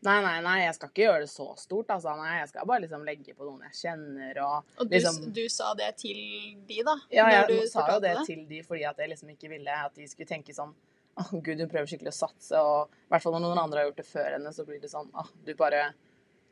Nei, 0.00 0.14
nei, 0.24 0.38
nei, 0.40 0.54
jeg 0.62 0.72
skal 0.78 0.88
ikke 0.88 1.02
gjøre 1.02 1.24
det 1.26 1.28
så 1.28 1.46
stort, 1.60 1.90
altså. 1.92 2.14
Nei, 2.16 2.38
jeg 2.38 2.48
skal 2.48 2.68
bare 2.68 2.80
liksom 2.86 3.02
legge 3.04 3.34
på 3.36 3.44
noen 3.44 3.66
jeg 3.68 3.76
kjenner, 3.82 4.38
og 4.46 4.78
Og 4.80 4.88
du, 4.88 4.94
liksom 4.94 5.18
du 5.36 5.42
sa 5.52 5.74
det 5.76 5.90
til 6.00 6.20
de, 6.64 6.78
da? 6.86 6.94
ja, 7.12 7.26
jeg 7.34 7.50
du 7.50 7.68
sa 7.68 7.84
jo 7.84 7.98
det, 8.00 8.14
det 8.16 8.24
til 8.30 8.46
de 8.48 8.62
fordi 8.64 8.86
at 8.88 9.02
jeg 9.02 9.12
liksom 9.12 9.34
ikke 9.34 9.50
ville 9.52 9.74
at 9.76 9.92
de 9.98 10.08
skulle 10.08 10.30
tenke 10.30 10.56
sånn 10.56 10.72
Å, 11.20 11.26
gud, 11.34 11.60
hun 11.60 11.68
prøver 11.68 11.90
skikkelig 11.90 12.14
å 12.14 12.16
satse, 12.16 12.62
og 12.64 12.94
i 12.96 13.12
hvert 13.12 13.26
fall 13.26 13.36
når 13.36 13.44
noen 13.44 13.60
andre 13.66 13.82
har 13.82 13.90
gjort 13.90 14.00
det 14.00 14.08
før 14.08 14.30
henne, 14.38 14.54
så 14.56 14.64
blir 14.64 14.80
det 14.80 14.88
sånn 14.92 15.10
Å, 15.12 15.26
du 15.44 15.52
bare 15.58 15.90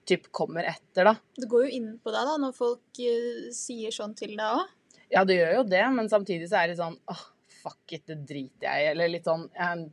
typ 0.08 0.28
kommer 0.34 0.66
etter, 0.68 1.10
da. 1.10 1.14
Det 1.36 1.48
går 1.50 1.66
jo 1.66 1.78
inn 1.78 1.90
på 2.02 2.12
deg 2.14 2.28
da, 2.30 2.36
når 2.40 2.56
folk 2.56 3.00
uh, 3.04 3.48
sier 3.54 3.94
sånn 3.94 4.16
til 4.18 4.34
deg 4.36 4.46
òg. 4.46 4.74
Ja, 5.12 5.24
det 5.28 5.38
gjør 5.38 5.54
jo 5.60 5.66
det, 5.68 5.84
men 5.94 6.10
samtidig 6.12 6.50
så 6.50 6.60
er 6.60 6.70
det 6.70 6.80
sånn 6.80 6.98
Åh, 7.08 7.22
fuck 7.62 7.94
it, 7.96 8.04
det 8.10 8.18
driter 8.28 8.68
jeg 8.68 8.84
i, 8.84 8.90
eller 8.90 9.08
litt 9.12 9.28
sånn 9.28 9.46
jeg, 9.54 9.86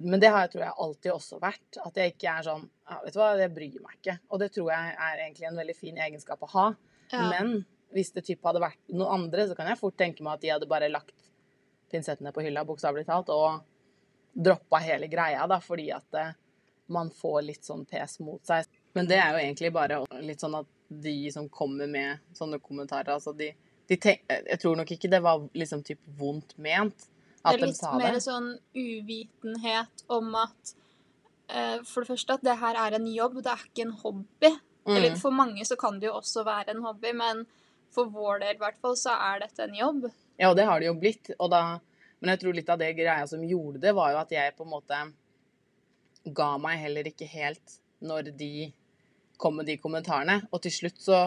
Men 0.00 0.22
det 0.22 0.30
har 0.32 0.46
jeg 0.46 0.54
tror 0.54 0.64
jeg 0.64 0.78
alltid 0.84 1.12
også 1.12 1.40
vært. 1.42 1.80
At 1.84 1.98
jeg 2.00 2.14
ikke 2.14 2.36
er 2.38 2.46
sånn 2.46 2.64
ja, 2.64 3.00
Vet 3.04 3.16
du 3.16 3.20
hva, 3.20 3.34
det 3.36 3.50
bryr 3.56 3.82
meg 3.84 3.98
ikke. 3.98 4.16
Og 4.30 4.40
det 4.40 4.48
tror 4.54 4.70
jeg 4.72 4.94
er 5.08 5.24
egentlig 5.26 5.50
en 5.50 5.60
veldig 5.60 5.76
fin 5.76 6.00
egenskap 6.06 6.46
å 6.46 6.52
ha. 6.54 6.66
Ja. 7.12 7.26
Men 7.34 7.60
hvis 7.94 8.12
det 8.14 8.24
typ 8.28 8.44
hadde 8.46 8.62
vært 8.62 8.80
noen 8.94 9.26
andre, 9.26 9.48
så 9.50 9.56
kan 9.58 9.68
jeg 9.68 9.80
fort 9.80 9.98
tenke 9.98 10.24
meg 10.24 10.38
at 10.38 10.44
de 10.44 10.52
hadde 10.54 10.70
bare 10.70 10.88
lagt 10.92 11.16
pinsettene 11.90 12.32
på 12.32 12.44
hylla, 12.46 12.64
bokstavelig 12.64 13.04
talt, 13.08 13.32
og 13.34 13.64
droppa 14.30 14.78
hele 14.84 15.08
greia, 15.10 15.42
da, 15.50 15.58
fordi 15.62 15.88
at 15.94 16.18
eh, 16.18 16.36
man 16.94 17.10
får 17.14 17.40
litt 17.48 17.66
sånn 17.66 17.82
pes 17.90 18.20
mot 18.22 18.42
seg. 18.46 18.68
Men 18.94 19.06
det 19.06 19.18
er 19.22 19.34
jo 19.34 19.42
egentlig 19.44 19.72
bare 19.72 20.00
litt 20.26 20.42
sånn 20.42 20.56
at 20.58 20.66
de 20.90 21.30
som 21.30 21.46
kommer 21.48 21.86
med 21.86 22.18
sånne 22.34 22.58
kommentarer, 22.58 23.12
altså 23.14 23.32
de, 23.36 23.52
de 23.86 23.96
tenk, 23.96 24.24
Jeg 24.28 24.58
tror 24.62 24.76
nok 24.80 24.90
ikke 24.90 25.10
det 25.12 25.20
var 25.22 25.44
liksom 25.54 25.84
typ 25.86 26.00
vondt 26.18 26.56
ment 26.58 27.06
at 27.44 27.56
de 27.60 27.68
sa 27.72 27.92
Det 27.94 28.00
Det 28.00 28.08
er 28.08 28.16
litt 28.16 28.16
mer 28.16 28.24
sånn 28.24 28.48
uvitenhet 28.74 30.02
om 30.08 30.34
at 30.40 30.72
uh, 31.54 31.78
For 31.86 32.02
det 32.02 32.10
første 32.10 32.36
at 32.36 32.42
det 32.44 32.56
her 32.60 32.80
er 32.86 32.98
en 32.98 33.06
jobb, 33.06 33.38
det 33.44 33.52
er 33.54 33.62
ikke 33.68 33.86
en 33.86 33.94
hobby. 34.02 34.50
Eller 34.90 35.10
Mm. 35.14 35.20
for 35.20 35.30
mange 35.30 35.64
så 35.68 35.76
kan 35.78 35.98
det 36.00 36.08
jo 36.08 36.16
også 36.18 36.42
være 36.44 36.74
en 36.74 36.82
hobby, 36.82 37.12
men 37.14 37.44
for 37.94 38.10
vår 38.10 38.40
del 38.40 38.54
i 38.56 38.58
hvert 38.58 38.78
fall, 38.80 38.96
så 38.96 39.12
er 39.12 39.40
dette 39.42 39.62
en 39.62 39.74
jobb. 39.74 40.10
Ja, 40.38 40.50
og 40.50 40.56
det 40.56 40.64
har 40.66 40.80
det 40.80 40.86
jo 40.86 40.94
blitt. 40.94 41.30
Og 41.38 41.50
da, 41.52 41.78
men 42.20 42.30
jeg 42.32 42.40
tror 42.40 42.54
litt 42.56 42.68
av 42.72 42.78
det 42.80 42.92
greia 42.96 43.26
som 43.28 43.42
gjorde 43.44 43.80
det, 43.82 43.92
var 43.94 44.12
jo 44.14 44.20
at 44.22 44.30
jeg 44.34 44.54
på 44.56 44.64
en 44.64 44.72
måte 44.72 45.00
ga 46.36 46.50
meg 46.58 46.78
heller 46.80 47.08
ikke 47.10 47.28
helt 47.28 47.78
når 48.00 48.30
de 48.36 48.72
kom 49.40 49.56
med 49.60 49.68
de 49.70 49.78
kommentarene. 49.80 50.42
Og 50.52 50.62
til 50.64 50.74
slutt 50.74 51.00
så 51.02 51.22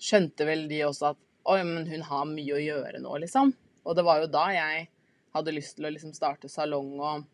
skjønte 0.00 0.46
vel 0.48 0.66
de 0.70 0.84
også 0.86 1.10
at 1.10 1.20
oi, 1.50 1.60
men 1.66 1.88
hun 1.90 2.06
har 2.06 2.30
mye 2.30 2.56
å 2.56 2.62
gjøre 2.62 3.02
nå, 3.02 3.18
liksom. 3.24 3.52
Og 3.84 3.96
det 3.96 4.06
var 4.06 4.22
jo 4.22 4.30
da 4.30 4.46
jeg 4.54 4.88
hadde 5.34 5.54
lyst 5.54 5.78
til 5.78 5.88
å 5.88 5.92
liksom 5.92 6.14
starte 6.14 6.50
salong 6.50 6.94
og 6.98 7.28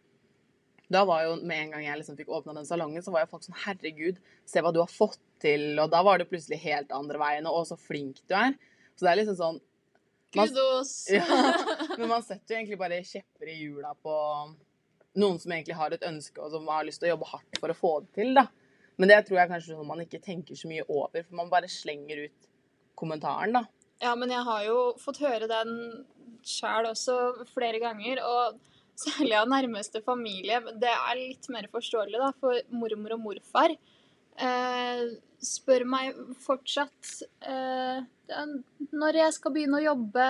da 0.92 1.02
var 1.04 1.24
jo 1.24 1.36
med 1.42 1.64
en 1.64 1.72
gang 1.74 1.84
jeg 1.86 1.98
liksom 1.98 2.18
fikk 2.18 2.28
åpna 2.30 2.54
den 2.54 2.66
salongen, 2.66 3.02
så 3.02 3.10
var 3.10 3.24
jo 3.24 3.30
folk 3.32 3.46
sånn 3.46 3.58
Herregud, 3.64 4.20
se 4.46 4.62
hva 4.62 4.70
du 4.74 4.78
har 4.78 4.90
fått 4.90 5.18
til. 5.42 5.72
Og 5.82 5.90
da 5.90 6.02
var 6.06 6.20
det 6.20 6.28
plutselig 6.30 6.60
helt 6.62 6.92
andre 6.94 7.18
veien. 7.18 7.48
Og 7.50 7.66
så 7.66 7.78
flink 7.80 8.20
du 8.30 8.36
er. 8.38 8.54
Så 8.94 9.06
det 9.06 9.12
er 9.12 9.20
liksom 9.20 9.38
sånn 9.40 9.58
man, 10.36 10.52
Kudos! 10.52 10.92
ja, 11.16 11.24
men 11.96 12.10
man 12.10 12.22
setter 12.22 12.54
jo 12.54 12.60
egentlig 12.60 12.78
bare 12.78 13.00
kjepper 13.06 13.50
i 13.50 13.58
hjula 13.64 13.94
på 13.98 14.14
noen 15.16 15.40
som 15.40 15.54
egentlig 15.54 15.78
har 15.78 15.94
et 15.96 16.06
ønske 16.06 16.42
og 16.44 16.52
som 16.52 16.66
har 16.68 16.86
lyst 16.86 17.00
til 17.00 17.08
å 17.08 17.14
jobbe 17.14 17.30
hardt 17.30 17.60
for 17.62 17.72
å 17.72 17.76
få 17.78 17.92
det 18.04 18.10
til, 18.18 18.34
da. 18.36 18.46
Men 18.96 19.12
det 19.12 19.22
tror 19.26 19.42
jeg 19.42 19.50
kanskje 19.50 19.76
noe 19.76 19.88
man 19.88 20.02
ikke 20.04 20.22
tenker 20.24 20.58
så 20.58 20.70
mye 20.70 20.86
over, 20.88 21.24
for 21.24 21.38
man 21.38 21.52
bare 21.52 21.68
slenger 21.70 22.26
ut 22.26 22.48
kommentaren, 22.96 23.58
da. 23.58 23.66
Ja, 24.02 24.14
men 24.16 24.32
jeg 24.32 24.44
har 24.44 24.62
jo 24.66 24.78
fått 25.00 25.20
høre 25.24 25.48
den 25.50 25.74
sjæl 26.46 26.88
også 26.90 27.46
flere 27.52 27.80
ganger, 27.82 28.22
og 28.24 28.56
særlig 28.96 29.36
av 29.36 29.50
nærmeste 29.52 30.00
familie. 30.04 30.62
Det 30.80 30.92
er 30.92 31.20
litt 31.20 31.48
mer 31.52 31.68
forståelig, 31.72 32.16
da, 32.22 32.32
for 32.40 32.60
mormor 32.72 33.16
og 33.18 33.24
morfar 33.28 33.76
eh, 34.40 35.04
spør 35.42 35.84
meg 35.88 36.16
fortsatt 36.42 37.12
eh, 37.46 38.00
når 38.96 39.20
jeg 39.20 39.36
skal 39.36 39.54
begynne 39.54 39.80
å 39.80 39.86
jobbe, 39.86 40.26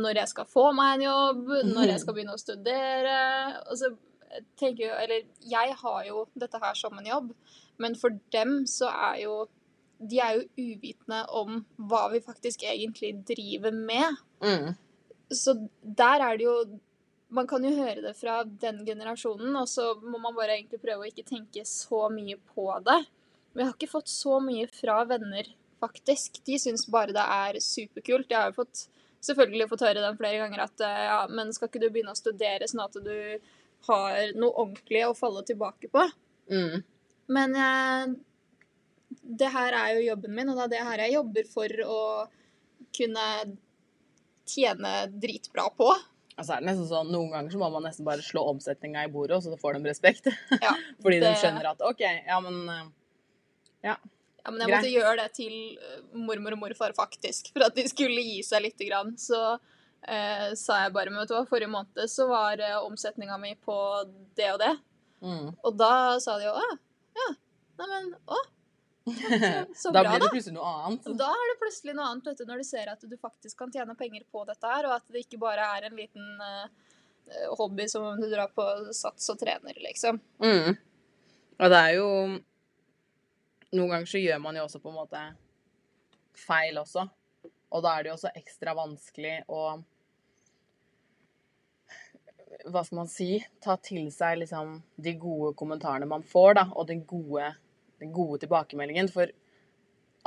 når 0.00 0.22
jeg 0.22 0.32
skal 0.32 0.48
få 0.50 0.68
meg 0.76 0.98
en 0.98 1.06
jobb, 1.06 1.46
når 1.70 1.94
jeg 1.94 2.02
skal 2.02 2.16
begynne 2.16 2.36
å 2.36 2.40
studere. 2.40 3.18
Og 3.66 3.78
så 3.80 3.92
tenker 4.60 4.86
jo 4.86 4.96
Eller 4.96 5.24
jeg 5.42 5.74
har 5.82 6.04
jo 6.06 6.26
dette 6.38 6.60
her 6.62 6.76
som 6.78 6.98
en 6.98 7.08
jobb, 7.08 7.32
men 7.82 7.96
for 7.98 8.14
dem 8.34 8.62
så 8.70 8.90
er 9.10 9.24
jo 9.24 9.34
de 10.00 10.20
er 10.22 10.38
jo 10.38 10.70
uvitende 10.70 11.24
om 11.36 11.58
hva 11.90 12.06
vi 12.12 12.22
faktisk 12.24 12.62
egentlig 12.64 13.12
driver 13.28 13.74
med. 13.74 14.20
Mm. 14.40 14.70
Så 15.28 15.54
der 15.82 16.24
er 16.24 16.38
det 16.38 16.48
jo 16.48 16.54
Man 17.30 17.46
kan 17.46 17.62
jo 17.62 17.70
høre 17.70 18.00
det 18.02 18.16
fra 18.18 18.40
den 18.42 18.80
generasjonen, 18.82 19.54
og 19.54 19.68
så 19.70 19.92
må 20.02 20.18
man 20.18 20.34
bare 20.34 20.56
egentlig 20.56 20.80
prøve 20.82 21.04
å 21.04 21.10
ikke 21.12 21.28
tenke 21.28 21.62
så 21.62 22.08
mye 22.10 22.34
på 22.56 22.64
det. 22.82 22.96
Men 23.52 23.62
jeg 23.62 23.68
har 23.68 23.76
ikke 23.76 23.92
fått 23.92 24.10
så 24.10 24.40
mye 24.42 24.64
fra 24.66 24.96
venner, 25.06 25.46
faktisk. 25.78 26.40
De 26.42 26.58
syns 26.58 26.88
bare 26.90 27.14
det 27.14 27.22
er 27.22 27.60
superkult. 27.62 28.26
Jeg 28.26 28.34
har 28.34 28.50
jo 28.50 28.56
fått, 28.56 28.82
selvfølgelig 29.22 29.68
fått 29.70 29.86
høre 29.86 30.02
den 30.02 30.18
flere 30.18 30.40
ganger 30.42 30.64
at 30.64 30.82
eh, 30.82 31.04
ja, 31.06 31.20
men 31.30 31.54
skal 31.54 31.70
ikke 31.70 31.84
du 31.84 31.86
begynne 31.86 32.16
å 32.16 32.18
studere 32.18 32.66
sånn 32.66 32.82
at 32.88 32.98
du 32.98 33.14
har 33.88 34.34
noe 34.36 34.52
ordentlig 34.52 35.04
å 35.06 35.16
falle 35.16 35.44
tilbake 35.48 35.90
på? 35.92 36.04
Mm. 36.52 36.82
Men 37.30 37.56
eh, 37.56 38.12
det 39.22 39.50
her 39.54 39.76
er 39.78 39.96
jo 39.96 40.06
jobben 40.10 40.34
min, 40.36 40.52
og 40.52 40.58
det 40.58 40.66
er 40.66 40.72
det 40.74 40.84
her 40.88 41.04
jeg 41.06 41.16
jobber 41.16 41.50
for 41.50 41.82
å 41.86 42.00
kunne 42.96 43.26
tjene 44.50 44.94
dritbra 45.22 45.68
på. 45.76 45.90
Altså 46.40 46.56
er 46.56 46.62
det 46.62 46.70
nesten 46.70 46.88
sånn, 46.88 47.10
Noen 47.12 47.34
ganger 47.34 47.52
så 47.52 47.60
må 47.60 47.68
man 47.74 47.84
nesten 47.84 48.06
bare 48.06 48.24
slå 48.24 48.46
omsetninga 48.54 49.04
i 49.06 49.12
bordet, 49.12 49.36
og 49.38 49.44
så 49.44 49.58
får 49.60 49.76
de 49.76 49.90
respekt. 49.90 50.30
Ja, 50.56 50.72
Fordi 51.02 51.20
de 51.22 51.34
skjønner 51.38 51.72
at 51.74 51.84
OK, 51.86 52.02
ja, 52.06 52.40
men 52.44 52.64
Ja. 53.84 53.98
Ja, 54.40 54.48
men 54.48 54.62
jeg 54.62 54.70
Greit. 54.70 54.78
måtte 54.78 54.92
gjøre 54.94 55.16
det 55.18 55.32
til 55.36 55.54
eh, 55.76 55.98
mormor 56.16 56.54
og 56.56 56.62
morfar, 56.62 56.94
faktisk, 56.96 57.50
for 57.52 57.66
at 57.66 57.76
de 57.76 57.84
skulle 57.90 58.22
gi 58.24 58.38
seg 58.46 58.62
lite 58.64 58.86
grann. 58.88 59.12
Så 59.20 59.36
eh, 60.08 60.46
sa 60.58 60.84
jeg 60.84 60.94
bare, 60.94 61.10
men 61.12 61.22
vet 61.22 61.32
du 61.32 61.36
hva, 61.36 61.46
forrige 61.48 61.72
måned 61.72 62.10
så 62.10 62.28
var 62.30 62.62
eh, 62.62 62.78
omsetninga 62.84 63.38
mi 63.40 63.54
på 63.60 63.76
det 64.38 64.52
og 64.54 64.62
det. 64.62 64.72
mm. 65.24 65.50
Og 65.64 65.76
da 65.76 65.92
sa 66.22 66.38
de 66.40 66.48
jo 66.48 66.54
å, 66.56 66.64
ja, 67.20 67.28
neimen, 67.82 68.14
å. 68.26 68.40
Så, 69.10 69.64
så 69.74 69.90
Da 69.90 70.02
bra, 70.04 70.10
blir 70.12 70.20
det 70.22 70.28
plutselig 70.30 70.54
noe 70.54 70.70
annet. 70.84 71.06
Da 71.18 71.30
er 71.32 71.48
det 71.50 71.54
plutselig 71.58 71.94
noe 71.96 72.04
annet, 72.12 72.26
vet 72.28 72.42
du, 72.42 72.44
når 72.46 72.60
du 72.60 72.66
ser 72.68 72.90
at 72.92 73.00
du 73.10 73.14
faktisk 73.18 73.56
kan 73.58 73.72
tjene 73.72 73.96
penger 73.98 74.22
på 74.30 74.44
dette 74.46 74.70
her, 74.70 74.86
og 74.86 74.92
at 74.98 75.06
det 75.10 75.24
ikke 75.24 75.40
bare 75.40 75.64
er 75.78 75.86
en 75.88 75.96
liten 75.98 76.44
eh, 76.44 76.90
hobby 77.58 77.88
som 77.90 78.04
om 78.12 78.20
du 78.20 78.28
drar 78.30 78.52
på 78.54 78.66
sats 78.94 79.32
og 79.32 79.40
trener, 79.40 79.80
liksom. 79.82 80.20
Mm. 80.44 80.76
Og 81.58 81.72
det 81.72 81.80
er 81.80 81.96
jo 81.98 82.10
Noen 83.70 83.92
ganger 83.92 84.08
så 84.10 84.20
gjør 84.20 84.40
man 84.42 84.56
jo 84.58 84.66
også 84.66 84.80
på 84.82 84.90
en 84.90 84.98
måte 84.98 85.24
feil 86.34 86.78
også. 86.80 87.04
Og 87.70 87.82
da 87.84 87.92
er 87.94 88.02
det 88.02 88.10
jo 88.10 88.16
også 88.16 88.32
ekstra 88.34 88.74
vanskelig 88.74 89.36
å 89.46 89.60
Hva 92.66 92.82
skal 92.84 93.02
man 93.02 93.10
si? 93.10 93.34
Ta 93.62 93.76
til 93.82 94.08
seg 94.14 94.40
liksom 94.42 94.78
de 95.00 95.14
gode 95.20 95.52
kommentarene 95.58 96.08
man 96.10 96.24
får, 96.26 96.54
da, 96.58 96.66
og 96.74 96.88
den 96.88 97.04
gode, 97.08 97.52
den 98.02 98.12
gode 98.14 98.40
tilbakemeldingen. 98.42 99.10
For 99.12 99.30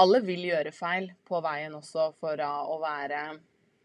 alle 0.01 0.21
vil 0.25 0.47
gjøre 0.47 0.73
feil 0.75 1.11
på 1.27 1.41
veien 1.43 1.75
også 1.77 2.11
fra 2.19 2.53
å 2.65 2.79
være 2.81 3.25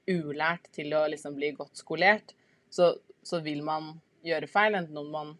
ulært 0.09 0.71
til 0.73 0.95
å 0.97 1.05
liksom 1.11 1.35
bli 1.37 1.53
godt 1.57 1.83
skolert. 1.83 2.35
Så, 2.71 2.95
så 3.23 3.43
vil 3.45 3.65
man 3.67 3.97
gjøre 4.25 4.49
feil, 4.51 4.79
enten 4.79 5.01
om 5.01 5.11
man 5.13 5.35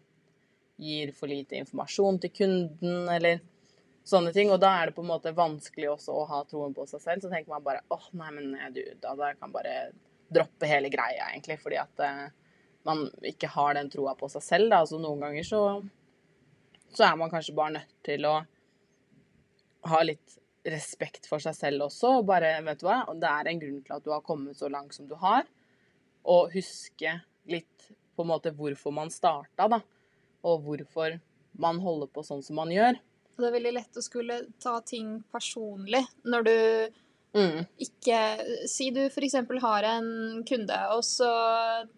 gir 0.79 1.11
for 1.15 1.31
lite 1.31 1.57
informasjon 1.59 2.19
til 2.23 2.35
kunden, 2.35 3.09
eller 3.11 3.41
sånne 4.07 4.33
ting. 4.35 4.51
Og 4.53 4.61
da 4.61 4.75
er 4.77 4.89
det 4.89 4.97
på 4.97 5.03
en 5.03 5.11
måte 5.11 5.35
vanskelig 5.35 5.89
også 5.95 6.15
å 6.15 6.27
ha 6.29 6.43
troen 6.49 6.75
på 6.75 6.85
seg 6.89 7.03
selv. 7.03 7.23
Så 7.23 7.31
tenker 7.31 7.53
man 7.53 7.65
bare 7.65 7.83
åh, 7.93 8.11
nei, 8.19 8.31
men 8.35 8.75
du, 8.75 8.83
da, 9.01 9.15
da 9.19 9.33
kan 9.39 9.53
bare 9.55 9.89
droppe 10.29 10.69
hele 10.69 10.91
greia, 10.93 11.31
egentlig. 11.31 11.59
Fordi 11.63 11.79
at 11.81 12.05
eh, 12.05 12.25
man 12.89 13.05
ikke 13.25 13.51
har 13.53 13.77
den 13.77 13.91
troa 13.93 14.15
på 14.17 14.29
seg 14.31 14.45
selv. 14.45 14.71
Da. 14.71 14.81
Altså 14.83 14.99
noen 15.01 15.23
ganger 15.23 15.47
så, 15.47 15.61
så 16.91 17.07
er 17.07 17.19
man 17.19 17.31
kanskje 17.31 17.57
bare 17.57 17.77
nødt 17.79 17.95
til 18.05 18.27
å 18.29 18.35
ha 19.89 20.01
litt 20.03 20.37
respekt 20.69 21.29
for 21.29 21.41
seg 21.43 21.55
selv 21.57 21.87
også. 21.87 22.19
Og 22.19 22.27
bare, 22.29 22.57
vet 22.65 22.81
du 22.81 22.87
hva, 22.89 23.01
det 23.15 23.31
er 23.31 23.51
en 23.51 23.61
grunn 23.61 23.81
til 23.85 23.97
at 23.97 24.05
du 24.05 24.11
har 24.13 24.25
kommet 24.25 24.59
så 24.59 24.71
langt 24.71 24.95
som 24.97 25.07
du 25.09 25.15
har. 25.21 25.47
Og 26.29 26.51
huske 26.53 27.15
litt 27.49 27.89
på 28.15 28.25
en 28.25 28.31
måte 28.33 28.51
hvorfor 28.55 28.93
man 28.93 29.11
starta, 29.13 29.69
da. 29.71 29.79
Og 30.47 30.65
hvorfor 30.65 31.19
man 31.59 31.79
holder 31.83 32.09
på 32.11 32.23
sånn 32.25 32.43
som 32.43 32.59
man 32.59 32.71
gjør. 32.71 32.99
Det 33.39 33.47
er 33.47 33.55
veldig 33.55 33.71
lett 33.77 33.99
å 33.99 34.03
skulle 34.03 34.41
ta 34.59 34.79
ting 34.83 35.21
personlig 35.31 36.01
når 36.27 36.47
du 36.47 36.55
Mm. 37.35 37.65
ikke 37.79 38.67
Si 38.67 38.89
du 38.89 39.01
f.eks. 39.05 39.35
har 39.61 39.83
en 39.83 40.43
kunde, 40.49 40.77
og 40.95 41.03
så 41.05 41.29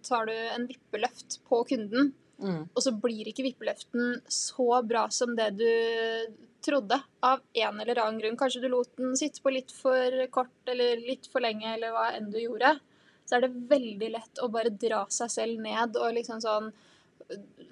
tar 0.03 0.25
du 0.27 0.33
en 0.33 0.67
vippeløft 0.67 1.39
på 1.47 1.63
kunden, 1.69 2.13
Mm. 2.41 2.63
og 2.75 2.81
så 2.81 2.91
blir 3.00 3.27
ikke 3.29 3.43
vippeløften 3.45 4.21
så 4.27 4.81
bra 4.88 5.03
som 5.13 5.35
det 5.38 5.51
du 5.57 6.33
trodde, 6.65 6.97
av 7.21 7.39
en 7.53 7.79
eller 7.79 7.95
annen 8.01 8.19
grunn. 8.19 8.38
Kanskje 8.38 8.61
du 8.61 8.67
lot 8.69 8.89
den 8.97 9.15
sitte 9.15 9.41
på 9.41 9.53
litt 9.53 9.71
for 9.71 10.27
kort 10.33 10.50
eller 10.67 10.97
litt 10.97 11.27
for 11.31 11.39
lenge, 11.39 11.75
eller 11.75 11.91
hva 11.93 12.07
enn 12.17 12.31
du 12.31 12.39
gjorde. 12.39 12.79
Så 13.25 13.38
er 13.38 13.41
det 13.45 13.53
veldig 13.69 14.09
lett 14.11 14.41
å 14.41 14.50
bare 14.51 14.69
dra 14.73 15.05
seg 15.09 15.29
selv 15.29 15.59
ned 15.61 15.95
og 15.95 16.13
liksom 16.17 16.41
sånn 16.41 16.71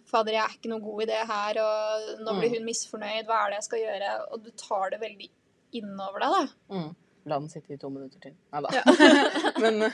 Fader, 0.06 0.32
jeg 0.38 0.44
er 0.46 0.54
ikke 0.56 0.70
noe 0.72 0.80
god 0.80 1.01
i 1.04 1.06
det 1.10 1.24
her, 1.28 1.58
og 1.60 2.20
nå 2.24 2.34
blir 2.39 2.50
Mm. 2.50 2.54
hun 2.60 2.66
misfornøyd, 2.70 3.25
hva 3.28 3.39
er 3.46 3.50
det 3.50 3.58
jeg 3.58 3.63
skal 3.68 3.80
gjøre? 3.80 4.32
Og 4.32 4.44
du 4.44 4.51
tar 4.51 4.89
det 4.92 5.00
veldig 5.01 5.30
innover 5.74 6.20
deg, 6.20 6.30
da. 6.32 6.75
Mm. 6.75 6.96
La 7.26 7.40
den 7.40 7.50
sitte 7.50 7.74
i 7.74 7.78
to 7.78 7.90
minutter 7.92 8.22
til. 8.24 8.36
Nei 8.54 8.62
da. 8.64 8.72
Ja. 8.74 8.84
men 9.64 9.90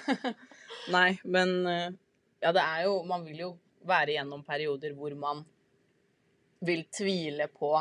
Nei, 0.93 1.09
men 1.23 1.55
eh, 1.67 1.89
Ja, 2.43 2.51
det 2.53 2.61
er 2.61 2.83
jo 2.85 2.99
Man 3.07 3.25
vil 3.25 3.39
jo 3.41 3.51
være 3.85 4.17
gjennom 4.17 4.43
perioder 4.45 4.93
hvor 4.97 5.13
man 5.17 5.43
vil 6.65 6.85
tvile 6.93 7.47
på 7.53 7.71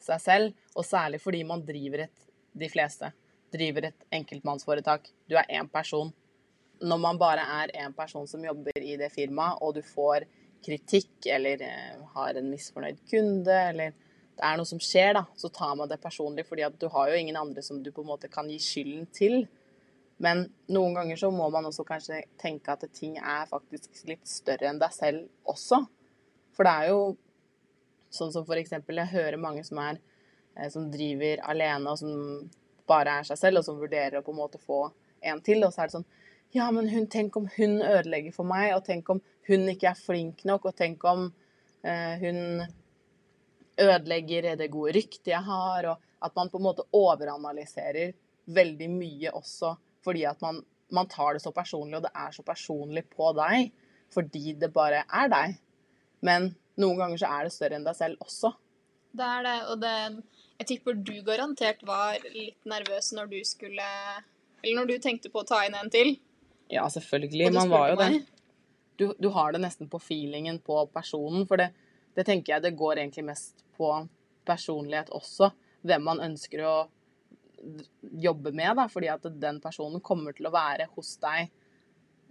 seg 0.00 0.20
selv, 0.22 0.60
og 0.78 0.86
særlig 0.86 1.18
fordi 1.20 1.42
man 1.44 1.64
driver 1.66 2.06
et 2.06 2.28
De 2.58 2.68
fleste 2.70 3.10
driver 3.52 3.88
et 3.88 4.06
enkeltmannsforetak. 4.12 5.08
Du 5.28 5.36
er 5.36 5.46
én 5.52 5.68
person. 5.72 6.10
Når 6.80 6.98
man 7.00 7.18
bare 7.20 7.44
er 7.62 7.72
én 7.84 7.94
person 7.96 8.26
som 8.28 8.44
jobber 8.44 8.76
i 8.80 8.96
det 9.00 9.10
firmaet, 9.12 9.60
og 9.62 9.74
du 9.76 9.82
får 9.82 10.26
kritikk 10.64 11.28
eller 11.32 11.62
eh, 11.64 12.00
har 12.14 12.38
en 12.38 12.50
misfornøyd 12.50 13.00
kunde, 13.10 13.56
eller 13.70 13.94
er 14.44 14.58
noe 14.58 14.68
som 14.68 14.80
skjer, 14.82 15.14
da, 15.16 15.24
så 15.36 15.50
tar 15.54 15.76
man 15.78 15.90
det 15.90 16.00
personlig, 16.02 16.46
fordi 16.48 16.64
at 16.66 16.76
du 16.80 16.88
har 16.92 17.10
jo 17.10 17.18
ingen 17.18 17.38
andre 17.38 17.62
som 17.64 17.80
du 17.82 17.90
på 17.94 18.04
en 18.04 18.10
måte 18.10 18.30
kan 18.32 18.50
gi 18.50 18.58
skylden 18.62 19.06
til. 19.14 19.40
Men 20.22 20.44
noen 20.74 20.96
ganger 20.96 21.18
så 21.20 21.30
må 21.30 21.46
man 21.54 21.68
også 21.68 21.86
kanskje 21.86 22.24
tenke 22.40 22.74
at 22.74 22.86
ting 22.94 23.16
er 23.18 23.46
faktisk 23.50 24.02
litt 24.08 24.26
større 24.26 24.70
enn 24.70 24.80
deg 24.82 24.94
selv 24.94 25.26
også. 25.48 25.84
For 26.56 26.66
det 26.66 26.74
er 26.74 26.90
jo 26.90 27.02
sånn 28.14 28.32
som 28.34 28.46
for 28.48 28.58
eksempel 28.58 28.98
jeg 28.98 29.12
hører 29.12 29.40
mange 29.40 29.62
som 29.66 29.78
er 29.82 30.00
eh, 30.56 30.68
som 30.72 30.88
driver 30.90 31.44
alene, 31.46 31.92
og 31.92 32.00
som 32.00 32.48
bare 32.88 33.20
er 33.20 33.28
seg 33.28 33.38
selv, 33.40 33.60
og 33.60 33.68
som 33.68 33.78
vurderer 33.78 34.18
å 34.18 34.24
på 34.26 34.34
en 34.34 34.40
måte 34.40 34.60
få 34.62 34.86
en 35.28 35.42
til, 35.44 35.62
og 35.66 35.74
så 35.74 35.84
er 35.84 35.90
det 35.90 35.98
sånn 35.98 36.10
Ja, 36.56 36.70
men 36.72 36.86
hun, 36.88 37.04
tenk 37.12 37.34
om 37.36 37.44
hun 37.58 37.82
ødelegger 37.84 38.32
for 38.32 38.48
meg, 38.48 38.72
og 38.72 38.86
tenk 38.86 39.10
om 39.12 39.20
hun 39.50 39.68
ikke 39.68 39.90
er 39.90 39.98
flink 40.00 40.46
nok, 40.48 40.70
og 40.70 40.76
tenk 40.78 41.04
om 41.04 41.26
eh, 41.84 42.14
hun 42.22 42.64
ødelegger 43.80 44.54
det 44.58 44.70
gode 44.72 44.94
ryktet 44.96 45.32
jeg 45.32 45.44
har, 45.46 45.90
og 45.92 46.24
at 46.24 46.34
man 46.36 46.50
på 46.50 46.58
en 46.58 46.66
måte 46.66 46.86
overanalyserer 46.96 48.14
veldig 48.48 48.88
mye 48.90 49.32
også 49.36 49.74
fordi 50.04 50.24
at 50.28 50.40
man, 50.40 50.62
man 50.94 51.08
tar 51.10 51.36
det 51.36 51.42
så 51.42 51.52
personlig, 51.52 51.98
og 51.98 52.06
det 52.06 52.12
er 52.16 52.32
så 52.32 52.44
personlig 52.46 53.04
på 53.12 53.32
deg. 53.36 53.72
Fordi 54.14 54.54
det 54.56 54.70
bare 54.72 55.02
er 55.04 55.28
deg. 55.28 55.58
Men 56.24 56.52
noen 56.80 57.00
ganger 57.02 57.20
så 57.20 57.32
er 57.34 57.44
det 57.44 57.52
større 57.52 57.76
enn 57.76 57.84
deg 57.84 57.98
selv 57.98 58.22
også. 58.24 58.54
Det 59.18 59.26
er 59.26 59.44
det, 59.44 59.58
og 59.72 59.82
det 59.82 59.94
Jeg 60.60 60.66
tipper 60.70 60.96
du 60.96 61.12
garantert 61.26 61.84
var 61.86 62.16
litt 62.32 62.64
nervøs 62.68 63.12
når 63.16 63.30
du 63.30 63.38
skulle 63.46 63.84
Eller 64.62 64.74
når 64.76 64.90
du 64.90 64.96
tenkte 65.02 65.30
på 65.32 65.42
å 65.42 65.46
ta 65.48 65.62
inn 65.66 65.76
en 65.78 65.90
til. 65.92 66.16
Ja, 66.72 66.88
selvfølgelig. 66.88 67.52
Man 67.52 67.70
var 67.72 67.92
jo 67.92 68.00
det. 68.00 68.10
Du, 68.98 69.06
du 69.18 69.28
har 69.34 69.52
det 69.54 69.62
nesten 69.62 69.88
på 69.88 70.00
feelingen 70.02 70.58
på 70.58 70.80
personen, 70.90 71.44
for 71.46 71.60
det, 71.60 71.70
det 72.16 72.24
tenker 72.26 72.56
jeg 72.56 72.64
det 72.64 72.78
går 72.78 72.98
egentlig 72.98 73.28
mest 73.28 73.67
på 73.78 73.92
personlighet 74.48 75.12
også. 75.14 75.52
Hvem 75.86 76.04
man 76.10 76.22
ønsker 76.24 76.64
å 76.66 76.76
jobbe 78.22 78.52
med, 78.54 78.76
da, 78.78 78.86
fordi 78.90 79.08
at 79.10 79.24
den 79.40 79.58
personen 79.62 80.02
kommer 80.04 80.36
til 80.36 80.46
å 80.50 80.54
være 80.54 80.88
hos 80.94 81.16
deg 81.22 81.48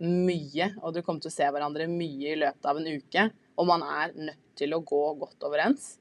mye, 0.04 0.70
og 0.84 0.94
du 0.94 1.02
kommer 1.02 1.24
til 1.24 1.32
å 1.32 1.36
se 1.36 1.48
hverandre 1.52 1.88
mye 1.90 2.34
i 2.36 2.40
løpet 2.40 2.70
av 2.70 2.80
en 2.80 2.88
uke, 2.88 3.26
og 3.58 3.68
man 3.70 3.84
er 3.86 4.14
nødt 4.14 4.44
til 4.58 4.76
å 4.76 4.84
gå 4.86 5.02
godt 5.20 5.48
overens. 5.48 5.96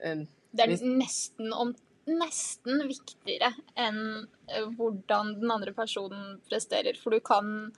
Eh, 0.00 0.24
Det 0.52 0.66
er 0.66 0.74
nesten, 0.84 1.52
om, 1.54 1.72
nesten 2.10 2.82
viktigere 2.88 3.52
enn 3.78 4.26
eh, 4.50 4.66
hvordan 4.76 5.36
den 5.40 5.54
andre 5.54 5.72
personen 5.76 6.40
presterer. 6.48 6.98
For 6.98 7.14
du 7.14 7.22
kan, 7.24 7.70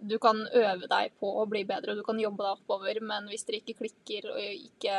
du 0.00 0.18
kan 0.22 0.38
øve 0.54 0.86
deg 0.90 1.14
på 1.20 1.30
å 1.40 1.44
bli 1.50 1.64
bedre, 1.66 1.92
og 1.92 2.00
du 2.00 2.06
kan 2.06 2.20
jobbe 2.20 2.44
deg 2.44 2.60
oppover, 2.60 3.00
men 3.04 3.26
hvis 3.30 3.44
dere 3.48 3.60
ikke 3.60 3.78
klikker 3.80 4.28
og 4.32 4.38
ikke 4.42 4.98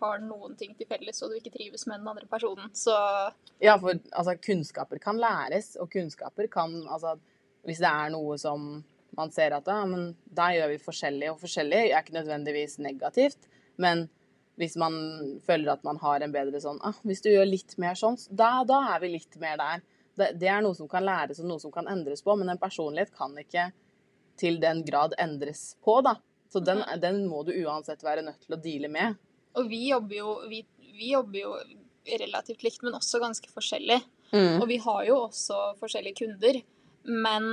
har 0.00 0.24
noen 0.24 0.56
ting 0.58 0.74
til 0.78 0.88
felles, 0.90 1.20
og 1.22 1.30
du 1.30 1.38
ikke 1.38 1.52
trives 1.54 1.86
med 1.88 2.02
den 2.02 2.10
andre 2.10 2.28
personen, 2.30 2.72
så 2.74 2.96
Ja, 3.62 3.76
for 3.78 3.94
altså, 3.94 4.34
kunnskaper 4.42 5.00
kan 5.02 5.20
læres, 5.20 5.74
og 5.80 5.92
kunnskaper 5.92 6.50
kan 6.50 6.82
altså, 6.88 7.16
Hvis 7.64 7.80
det 7.80 7.88
er 7.88 8.10
noe 8.12 8.36
som 8.36 8.82
man 9.16 9.30
ser 9.32 9.54
at 9.56 9.68
ja, 9.70 9.84
men 9.88 10.10
der 10.26 10.58
gjør 10.58 10.74
vi 10.74 10.82
forskjellig, 10.82 11.30
og 11.30 11.40
forskjellig 11.40 11.78
er 11.86 12.02
ikke 12.02 12.18
nødvendigvis 12.18 12.78
negativt, 12.82 13.48
men 13.80 14.08
hvis 14.60 14.76
man 14.78 14.94
føler 15.46 15.72
at 15.72 15.86
man 15.86 15.98
har 16.02 16.22
en 16.22 16.34
bedre 16.34 16.60
sånn 16.62 16.78
ah, 16.86 16.94
Hvis 17.02 17.24
du 17.24 17.32
gjør 17.32 17.48
litt 17.48 17.74
mer 17.82 17.96
sånn, 17.98 18.18
da, 18.30 18.62
da 18.66 18.84
er 18.94 19.00
vi 19.02 19.14
litt 19.16 19.34
mer 19.42 19.56
der. 19.58 19.80
Det, 20.14 20.28
det 20.38 20.50
er 20.50 20.60
noe 20.62 20.76
som 20.78 20.86
kan 20.90 21.02
læres, 21.02 21.40
og 21.42 21.48
noe 21.50 21.62
som 21.62 21.72
kan 21.74 21.88
endres 21.90 22.22
på, 22.22 22.36
men 22.38 22.52
en 22.52 22.60
personlighet 22.60 23.10
kan 23.16 23.34
ikke 23.40 23.72
til 24.40 24.60
den 24.62 24.84
grad 24.84 25.14
endres 25.18 25.76
på, 25.84 26.00
da. 26.04 26.16
Så 26.52 26.60
den, 26.62 26.82
den 27.02 27.24
må 27.30 27.42
du 27.46 27.52
uansett 27.64 28.02
være 28.06 28.22
nødt 28.22 28.40
til 28.46 28.54
å 28.56 28.60
deale 28.62 28.88
med. 28.88 29.16
Og 29.58 29.68
vi 29.70 29.88
jobber 29.90 30.16
jo, 30.20 30.34
vi, 30.50 30.60
vi 30.98 31.12
jobber 31.12 31.40
jo 31.40 31.54
relativt 32.20 32.62
likt, 32.66 32.82
men 32.86 32.94
også 32.98 33.20
ganske 33.22 33.50
forskjellig. 33.50 34.00
Mm. 34.34 34.60
Og 34.62 34.68
vi 34.70 34.76
har 34.82 35.04
jo 35.08 35.16
også 35.28 35.58
forskjellige 35.80 36.20
kunder, 36.24 36.60
men 37.06 37.50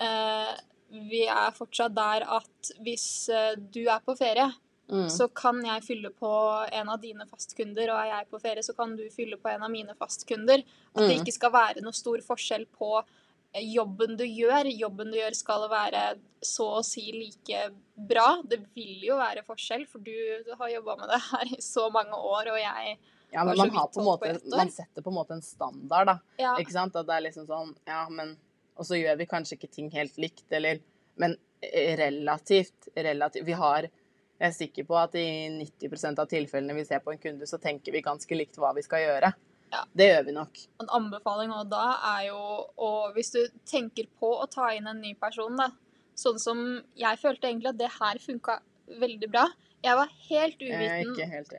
eh, 0.00 0.52
vi 1.10 1.22
er 1.30 1.54
fortsatt 1.56 1.94
der 1.96 2.26
at 2.38 2.72
hvis 2.84 3.06
eh, 3.32 3.54
du 3.58 3.84
er 3.88 4.02
på 4.06 4.16
ferie, 4.18 4.50
Mm. 4.92 5.06
så 5.08 5.24
kan 5.32 5.56
jeg 5.64 5.84
fylle 5.86 6.10
på 6.10 6.28
en 6.74 6.88
av 6.90 6.98
dine 7.00 7.24
fastkunder, 7.24 7.88
og 7.94 8.00
er 8.02 8.08
jeg 8.10 8.26
på 8.28 8.40
ferie, 8.42 8.64
så 8.66 8.74
kan 8.76 8.90
du 8.98 9.04
fylle 9.14 9.38
på 9.40 9.48
en 9.48 9.62
av 9.64 9.70
mine 9.72 9.94
fastkunder. 9.96 10.60
At 10.92 10.98
det 11.06 11.14
Mm. 11.14 11.22
ikke 11.22 11.32
skal 11.32 11.52
være 11.54 11.80
noe 11.80 11.94
stor 11.96 12.18
forskjell 12.26 12.66
på 12.76 12.90
jobben 13.60 14.16
du 14.16 14.24
gjør. 14.24 14.68
Jobben 14.72 15.10
du 15.12 15.18
gjør 15.18 15.34
skal 15.36 15.66
være 15.70 16.02
så 16.42 16.68
å 16.78 16.84
si 16.86 17.04
like 17.14 17.66
bra. 17.94 18.42
Det 18.48 18.62
vil 18.74 19.06
jo 19.08 19.18
være 19.20 19.44
forskjell, 19.46 19.84
for 19.90 20.04
du 20.04 20.54
har 20.58 20.72
jobba 20.72 20.96
med 21.02 21.12
det 21.12 21.20
her 21.28 21.52
i 21.58 21.60
så 21.64 21.88
mange 21.92 22.16
år, 22.16 22.52
og 22.54 22.60
jeg 22.60 22.96
Ja, 23.32 23.44
men 23.44 23.56
man, 23.56 23.70
har 23.70 23.88
på 23.88 24.00
en 24.00 24.06
holdt 24.06 24.24
på 24.24 24.32
måte, 24.32 24.56
man 24.56 24.72
setter 24.72 25.04
på 25.04 25.12
en 25.12 25.16
måte 25.16 25.36
en 25.38 25.44
standard, 25.44 26.10
da. 26.10 26.16
Ja, 26.40 26.56
Ikke 26.60 26.74
sant? 26.74 26.96
At 26.96 27.08
det 27.08 27.14
er 27.16 27.26
liksom 27.28 27.46
sånn 27.48 27.70
Ja, 27.88 28.04
men 28.12 28.36
Og 28.76 28.84
så 28.84 28.98
gjør 28.98 29.16
vi 29.20 29.28
kanskje 29.30 29.56
ikke 29.56 29.72
ting 29.72 29.88
helt 29.94 30.18
likt, 30.20 30.44
eller 30.52 30.82
Men 31.16 31.38
eh, 31.64 31.94
relativt, 31.96 32.90
relativt 32.92 33.46
Vi 33.48 33.56
har 33.56 33.88
Jeg 33.88 34.48
er 34.50 34.52
sikker 34.52 34.84
på 34.84 34.98
at 35.00 35.16
i 35.16 35.48
90% 35.54 36.20
av 36.20 36.28
tilfellene 36.28 36.76
vi 36.76 36.84
ser 36.84 37.00
på 37.00 37.14
en 37.14 37.22
kunde, 37.22 37.48
så 37.48 37.56
tenker 37.62 37.94
vi 37.94 38.04
ganske 38.04 38.36
likt 38.36 38.58
hva 38.58 38.72
vi 38.74 38.82
skal 38.84 39.04
gjøre. 39.04 39.32
Ja. 39.72 39.80
Det 39.96 40.06
gjør 40.10 40.24
vi 40.26 40.32
nok. 40.36 40.54
en 40.82 40.90
anbefaling 40.98 41.50
også 41.54 41.70
da 41.72 41.84
er 42.10 42.22
jo 42.26 42.40
å 42.76 42.88
Hvis 43.16 43.30
du 43.32 43.40
tenker 43.68 44.06
på 44.20 44.28
å 44.42 44.46
ta 44.50 44.66
inn 44.76 44.86
en 44.90 45.00
ny 45.00 45.12
person, 45.16 45.56
da. 45.56 45.68
Sånn 46.18 46.38
som 46.42 46.58
jeg 46.98 47.18
følte 47.22 47.46
egentlig 47.48 47.70
at 47.72 47.80
det 47.80 47.90
her 47.96 48.16
funka 48.20 48.54
veldig 49.00 49.28
bra. 49.32 49.44
Jeg 49.82 49.96
var 49.98 50.08
helt 50.28 50.58
uviten. 50.60 50.82
Jeg 50.82 50.90
er 50.92 50.98
ikke 51.08 51.26
helt 51.32 51.52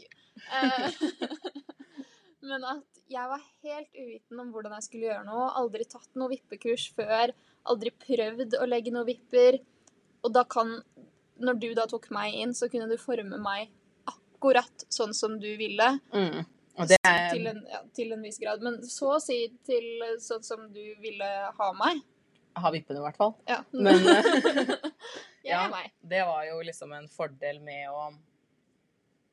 you. 0.00 0.08
Eh, 0.50 0.90
Men 2.50 2.60
at 2.66 2.86
jeg 3.10 3.26
var 3.30 3.42
helt 3.64 3.90
uviten 3.94 4.40
om 4.42 4.50
hvordan 4.54 4.74
jeg 4.78 4.86
skulle 4.88 5.08
gjøre 5.08 5.26
noe. 5.28 5.46
Aldri 5.60 5.84
tatt 5.88 6.10
noe 6.18 6.32
vippekurs 6.32 6.84
før. 6.96 7.26
Aldri 7.70 7.90
prøvd 8.04 8.50
å 8.58 8.64
legge 8.68 8.90
noe 8.94 9.08
vipper. 9.08 9.52
Og 10.24 10.30
da 10.34 10.42
kan 10.44 10.68
Når 11.40 11.54
du 11.56 11.70
da 11.72 11.86
tok 11.88 12.10
meg 12.12 12.34
inn, 12.36 12.50
så 12.52 12.68
kunne 12.68 12.84
du 12.90 12.98
forme 13.00 13.38
meg 13.40 13.70
akkurat 14.40 14.86
sånn 14.88 15.12
som 15.14 15.36
du 15.40 15.56
ville. 15.56 15.98
Mm. 16.14 16.44
Er 16.80 17.32
Til 17.34 17.46
en, 17.46 17.60
ja, 17.68 17.82
til 17.92 18.12
en 18.14 18.22
viss 18.24 18.38
grad. 18.40 18.62
Men 18.64 18.80
så 18.88 19.16
å 19.18 19.20
si 19.20 19.42
til 19.68 20.00
sånn 20.22 20.42
som 20.42 20.64
du 20.72 20.82
ville 21.02 21.28
ha 21.58 21.68
meg. 21.76 22.00
Ha 22.56 22.72
vippene, 22.72 23.02
i 23.02 23.04
hvert 23.04 23.20
fall. 23.20 23.34
Ja. 23.46 23.60
Men 23.76 24.00
eh, 24.16 24.72
ja. 25.44 25.68
det 26.00 26.24
var 26.24 26.46
jo 26.48 26.62
liksom 26.64 26.96
en 26.96 27.08
fordel 27.12 27.60
med 27.60 27.92
å 27.92 28.10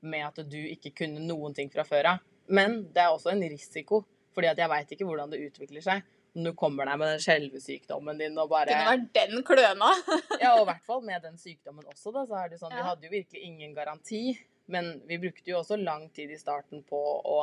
Med 0.08 0.28
at 0.28 0.44
du 0.46 0.60
ikke 0.60 0.92
kunne 0.94 1.24
noen 1.24 1.56
ting 1.58 1.72
fra 1.74 1.88
før 1.88 2.12
av. 2.12 2.20
Men 2.54 2.84
det 2.94 3.02
er 3.02 3.16
også 3.16 3.32
en 3.32 3.42
risiko, 3.42 4.04
fordi 4.36 4.52
at 4.52 4.60
jeg 4.62 4.70
veit 4.70 4.92
ikke 4.94 5.08
hvordan 5.08 5.32
det 5.32 5.40
utvikler 5.48 5.84
seg. 5.84 6.04
Du 6.38 6.52
kommer 6.54 6.86
deg 6.86 7.00
med 7.02 7.10
den 7.16 7.24
skjelvesykdommen 7.24 8.20
din 8.20 8.38
og 8.38 8.52
bare 8.52 8.70
Kunne 8.70 8.92
vært 8.92 9.16
den 9.18 9.42
kløna. 9.48 9.90
Ja, 10.38 10.54
og 10.54 10.68
i 10.68 10.68
hvert 10.70 10.86
fall 10.86 11.02
med 11.08 11.26
den 11.26 11.40
sykdommen 11.42 11.88
også, 11.90 12.14
da, 12.14 12.28
så 12.30 12.38
er 12.44 12.54
det 12.54 12.62
sånn 12.62 12.76
Vi 12.76 12.86
hadde 12.86 13.10
jo 13.10 13.16
virkelig 13.16 13.42
ingen 13.48 13.74
garanti, 13.74 14.22
men 14.72 14.94
vi 15.08 15.20
brukte 15.22 15.52
jo 15.52 15.62
også 15.62 15.80
lang 15.80 16.10
tid 16.16 16.32
i 16.32 16.40
starten 16.40 16.84
på 16.88 17.00
å 17.24 17.40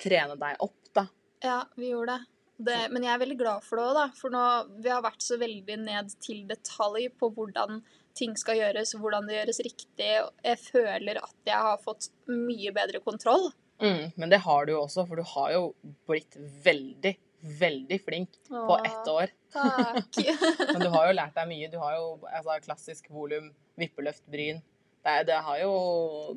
trene 0.00 0.36
deg 0.38 0.64
opp, 0.64 0.90
da. 0.94 1.06
Ja, 1.44 1.60
vi 1.76 1.92
gjorde 1.92 2.16
det. 2.16 2.34
det. 2.70 2.80
Men 2.94 3.06
jeg 3.06 3.12
er 3.14 3.22
veldig 3.22 3.38
glad 3.38 3.66
for 3.66 3.78
det 3.78 3.86
òg, 3.86 3.94
da. 3.98 4.06
For 4.18 4.34
nå 4.34 4.44
vi 4.82 4.92
har 4.92 5.04
vært 5.04 5.24
så 5.24 5.38
veldig 5.40 5.78
ned 5.84 6.12
til 6.24 6.44
detalj 6.48 7.08
på 7.18 7.30
hvordan 7.36 7.82
ting 8.18 8.34
skal 8.38 8.58
gjøres, 8.58 8.96
hvordan 8.98 9.28
det 9.28 9.38
gjøres 9.38 9.62
riktig. 9.66 10.10
Jeg 10.44 10.60
føler 10.62 11.22
at 11.22 11.36
jeg 11.46 11.66
har 11.68 11.80
fått 11.82 12.10
mye 12.30 12.74
bedre 12.74 13.02
kontroll. 13.04 13.50
Mm, 13.78 14.10
men 14.18 14.32
det 14.32 14.42
har 14.42 14.66
du 14.66 14.74
jo 14.74 14.82
også, 14.82 15.04
for 15.06 15.20
du 15.20 15.26
har 15.36 15.52
jo 15.54 15.62
blitt 16.08 16.34
veldig, 16.64 17.12
veldig 17.60 17.98
flink 18.02 18.40
på 18.50 18.78
ett 18.82 19.10
år. 19.12 19.30
Takk. 19.54 20.18
Men 20.72 20.82
du 20.82 20.88
har 20.90 21.06
jo 21.06 21.14
lært 21.14 21.36
deg 21.38 21.46
mye. 21.48 21.68
Du 21.70 21.78
har 21.78 21.94
jo 21.94 22.08
altså, 22.26 22.58
klassisk 22.64 23.06
volum, 23.14 23.52
vippeløft, 23.78 24.24
bryn. 24.28 24.58
Det, 25.04 25.14
det 25.30 25.38
har 25.46 25.60
jo 25.62 25.72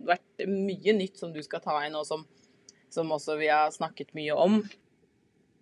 vært 0.07 0.45
mye 0.47 0.93
nytt 0.97 1.17
som 1.19 1.33
du 1.33 1.41
skal 1.43 1.63
ta 1.63 1.79
inn, 1.85 1.97
og 1.97 2.05
som, 2.07 2.25
som 2.93 3.11
også 3.11 3.37
vi 3.41 3.49
har 3.51 3.71
snakket 3.73 4.13
mye 4.17 4.35
om. 4.37 4.61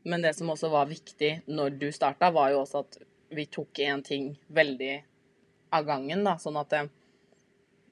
Men 0.10 0.24
det 0.24 0.34
som 0.38 0.50
også 0.52 0.70
var 0.72 0.90
viktig 0.90 1.42
når 1.48 1.78
du 1.82 1.90
starta, 1.96 2.32
var 2.36 2.54
jo 2.54 2.64
også 2.64 2.84
at 2.84 3.00
vi 3.36 3.46
tok 3.52 3.82
én 3.86 4.04
ting 4.06 4.32
veldig 4.48 4.96
av 5.76 5.86
gangen. 5.86 6.24
da, 6.26 6.36
Sånn 6.42 6.58
at 6.60 6.74
eh, 6.76 6.90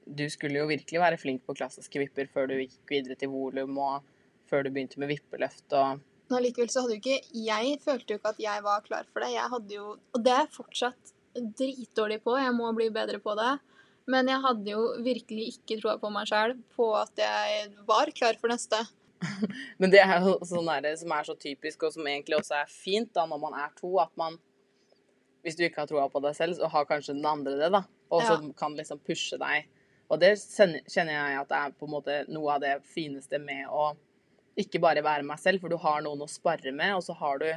du 0.08 0.24
skulle 0.32 0.62
jo 0.62 0.68
virkelig 0.70 1.02
være 1.02 1.20
flink 1.20 1.44
på 1.46 1.56
klassiske 1.58 2.00
vipper 2.02 2.30
før 2.32 2.50
du 2.50 2.56
gikk 2.58 2.80
videre 2.90 3.18
til 3.18 3.32
volum, 3.32 3.76
og 3.78 4.06
før 4.48 4.64
du 4.64 4.72
begynte 4.72 5.00
med 5.00 5.12
vippeløft. 5.12 5.66
og 5.72 6.00
Men 6.28 6.40
allikevel 6.40 6.72
så 6.72 6.84
hadde 6.84 6.96
jo 6.96 7.02
ikke 7.02 7.44
Jeg 7.44 7.78
følte 7.84 8.14
jo 8.14 8.20
ikke 8.20 8.34
at 8.34 8.42
jeg 8.42 8.64
var 8.64 8.84
klar 8.86 9.08
for 9.12 9.24
det. 9.24 9.32
Jeg 9.36 9.54
hadde 9.54 9.74
jo 9.74 9.86
Og 10.14 10.20
det 10.24 10.34
er 10.34 10.44
jeg 10.46 10.54
fortsatt 10.56 11.14
dritdårlig 11.38 12.22
på. 12.24 12.38
Jeg 12.40 12.54
må 12.56 12.72
bli 12.74 12.88
bedre 12.90 13.20
på 13.22 13.36
det. 13.38 13.58
Men 14.08 14.30
jeg 14.30 14.40
hadde 14.40 14.72
jo 14.72 14.84
virkelig 15.04 15.50
ikke 15.54 15.78
troa 15.82 15.98
på 16.00 16.10
meg 16.12 16.28
sjæl 16.30 16.54
på 16.76 16.88
at 16.96 17.20
jeg 17.20 17.68
var 17.88 18.10
klar 18.16 18.38
for 18.40 18.52
neste. 18.52 18.80
Men 19.80 19.92
det 19.92 20.00
er 20.00 20.22
jo 20.24 20.38
sånn 20.46 20.68
der, 20.70 20.94
som 20.96 21.12
er 21.12 21.26
så 21.26 21.34
typisk, 21.36 21.84
og 21.84 21.92
som 21.92 22.06
egentlig 22.08 22.38
også 22.38 22.56
er 22.60 22.70
fint 22.72 23.10
da, 23.16 23.26
når 23.28 23.42
man 23.42 23.56
er 23.58 23.74
to, 23.78 23.90
at 24.00 24.14
man 24.20 24.38
Hvis 25.46 25.54
du 25.56 25.62
ikke 25.64 25.84
har 25.84 25.88
troa 25.88 26.08
på 26.10 26.20
deg 26.20 26.34
selv, 26.34 26.56
så 26.58 26.66
har 26.68 26.86
kanskje 26.88 27.14
den 27.14 27.26
andre 27.28 27.54
det, 27.56 27.68
da. 27.72 27.84
Og 28.10 28.24
som 28.26 28.48
kan 28.58 28.74
liksom 28.76 28.98
pushe 29.06 29.38
deg. 29.38 29.68
Og 30.10 30.18
det 30.20 30.32
kjenner 30.40 31.12
jeg 31.12 31.38
at 31.38 31.48
det 31.48 31.58
er 31.60 31.76
på 31.78 31.86
en 31.86 31.92
måte 31.92 32.16
noe 32.32 32.56
av 32.56 32.64
det 32.64 32.72
fineste 32.88 33.38
med 33.40 33.68
å 33.70 33.92
ikke 34.58 34.80
bare 34.82 35.04
være 35.04 35.26
meg 35.26 35.38
selv, 35.40 35.62
for 35.62 35.70
du 35.70 35.78
har 35.80 36.02
noen 36.02 36.24
å 36.24 36.30
spare 36.30 36.72
med, 36.74 36.96
og 36.96 37.04
så 37.06 37.14
har 37.20 37.38
du 37.38 37.48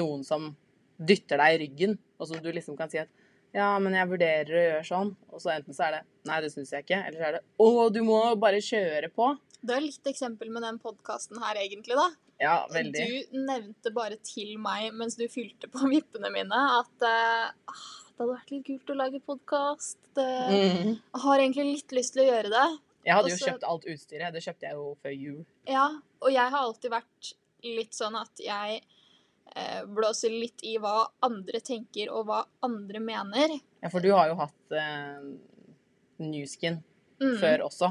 noen 0.00 0.24
som 0.26 0.50
dytter 0.98 1.40
deg 1.40 1.54
i 1.54 1.60
ryggen, 1.62 1.96
og 2.18 2.28
så 2.28 2.40
du 2.42 2.50
liksom 2.52 2.76
kan 2.76 2.90
si 2.90 2.98
at 3.00 3.12
ja, 3.56 3.68
men 3.82 3.96
jeg 3.96 4.10
vurderer 4.10 4.56
å 4.56 4.64
gjøre 4.64 4.86
sånn. 4.86 5.12
Og 5.32 5.42
så 5.42 5.54
enten 5.56 5.76
så 5.76 5.88
er 5.88 5.98
det 5.98 6.02
nei, 6.28 6.40
det 6.44 6.50
syns 6.52 6.72
jeg 6.74 6.86
ikke, 6.86 6.98
eller 7.08 7.18
så 7.18 7.28
er 7.28 7.38
det 7.38 7.44
å, 7.62 7.86
du 7.92 8.02
må 8.06 8.18
bare 8.40 8.62
kjøre 8.64 9.10
på. 9.14 9.32
Det 9.60 9.76
er 9.76 9.84
litt 9.84 10.06
eksempel 10.08 10.52
med 10.52 10.64
den 10.64 10.78
podkasten 10.80 11.40
her, 11.42 11.58
egentlig, 11.60 11.96
da. 11.98 12.08
Ja, 12.40 12.54
veldig. 12.72 13.00
Du 13.04 13.40
nevnte 13.44 13.92
bare 13.92 14.16
til 14.24 14.54
meg 14.62 14.94
mens 14.96 15.18
du 15.20 15.26
fylte 15.28 15.68
på 15.72 15.88
vippene 15.94 16.30
mine, 16.32 16.60
at 16.80 17.08
ah, 17.08 17.50
det 17.60 18.22
hadde 18.22 18.30
vært 18.30 18.54
litt 18.54 18.68
kult 18.68 18.94
å 18.94 18.96
lage 19.00 19.20
podkast. 19.24 19.98
Mm. 20.16 20.94
Har 21.24 21.42
egentlig 21.42 21.66
litt 21.74 21.96
lyst 21.96 22.16
til 22.16 22.24
å 22.24 22.30
gjøre 22.30 22.52
det. 22.54 22.68
Jeg 23.06 23.16
hadde 23.16 23.32
jo 23.32 23.40
kjøpt 23.40 23.68
alt 23.68 23.86
utstyret. 23.88 24.32
Det 24.34 24.42
kjøpte 24.44 24.68
jeg 24.68 24.76
jo 24.76 24.88
før 25.00 25.14
jul. 25.16 25.44
Ja, 25.68 25.86
og 26.20 26.32
jeg 26.32 26.52
har 26.52 26.60
alltid 26.60 26.92
vært 26.92 27.30
litt 27.64 27.96
sånn 27.96 28.16
at 28.20 28.40
jeg 28.40 28.80
blåser 29.86 30.30
litt 30.30 30.62
i 30.62 30.76
hva 30.78 31.08
andre 31.26 31.60
tenker 31.60 32.10
og 32.14 32.26
hva 32.28 32.44
andre 32.62 33.00
mener. 33.02 33.56
Ja, 33.82 33.88
for 33.90 34.00
du 34.04 34.10
har 34.12 34.28
jo 34.30 34.36
hatt 34.40 34.76
eh, 34.76 35.18
newskin 36.22 36.82
Mm, 37.20 37.34
før 37.36 37.66
også. 37.66 37.90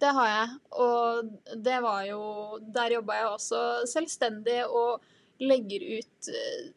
Det 0.00 0.08
har 0.16 0.28
jeg. 0.30 0.52
Og 0.80 1.58
det 1.66 1.74
var 1.84 2.04
jo 2.08 2.20
Der 2.72 2.94
jobba 2.96 3.18
jeg 3.18 3.26
også 3.28 3.58
selvstendig 3.90 4.62
og 4.70 5.02
legger 5.44 5.84
ut 5.98 6.28
eh, 6.32 6.70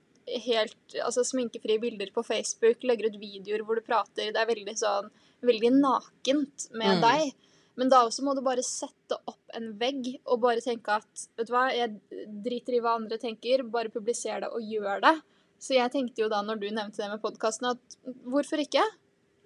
helt 0.43 0.97
altså 1.03 1.23
sminkefrie 1.23 1.80
bilder 1.80 2.12
på 2.12 2.25
Facebook, 2.27 2.84
legger 2.84 3.08
ut 3.08 3.19
videoer 3.21 3.63
hvor 3.63 3.80
du 3.80 3.86
prater. 3.88 4.34
Det 4.36 4.41
er 4.41 4.49
veldig 4.51 4.75
sånn 4.75 5.08
veldig 5.47 5.71
nakent 5.80 6.67
med 6.73 6.97
Mm. 6.97 7.01
deg. 7.06 7.34
Men 7.77 7.89
da 7.93 7.99
også 8.07 8.23
må 8.25 8.33
du 8.35 8.41
bare 8.45 8.63
sette 8.65 9.17
opp 9.29 9.53
en 9.57 9.71
vegg 9.77 10.07
og 10.25 10.39
bare 10.41 10.61
tenke 10.65 10.95
at 10.97 11.25
vet 11.37 11.47
du 11.49 11.53
hva, 11.53 11.67
jeg 11.75 11.99
driter 12.43 12.77
i 12.77 12.81
hva 12.81 12.95
andre 12.97 13.19
tenker, 13.21 13.61
bare 13.69 13.91
publiser 13.93 14.41
det 14.41 14.49
og 14.49 14.65
gjør 14.65 15.03
det. 15.05 15.15
Så 15.61 15.75
jeg 15.77 15.91
tenkte 15.93 16.23
jo 16.23 16.29
da 16.29 16.41
når 16.45 16.59
du 16.61 16.67
nevnte 16.73 16.97
det 17.03 17.09
med 17.13 17.21
podkasten, 17.21 17.69
at 17.75 17.97
hvorfor 18.25 18.61
ikke? 18.61 18.81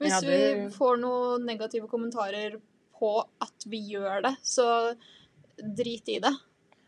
Hvis 0.02 0.16
Ja, 0.16 0.20
det- 0.22 0.56
vi 0.58 0.70
får 0.76 0.98
noen 1.04 1.46
negative 1.46 1.88
kommentarer 1.92 2.56
på 3.00 3.12
at 3.42 3.68
vi 3.68 3.80
gjør 3.92 4.24
det, 4.24 4.36
så 4.44 4.96
drit 5.58 6.08
i 6.10 6.20
det. 6.20 6.34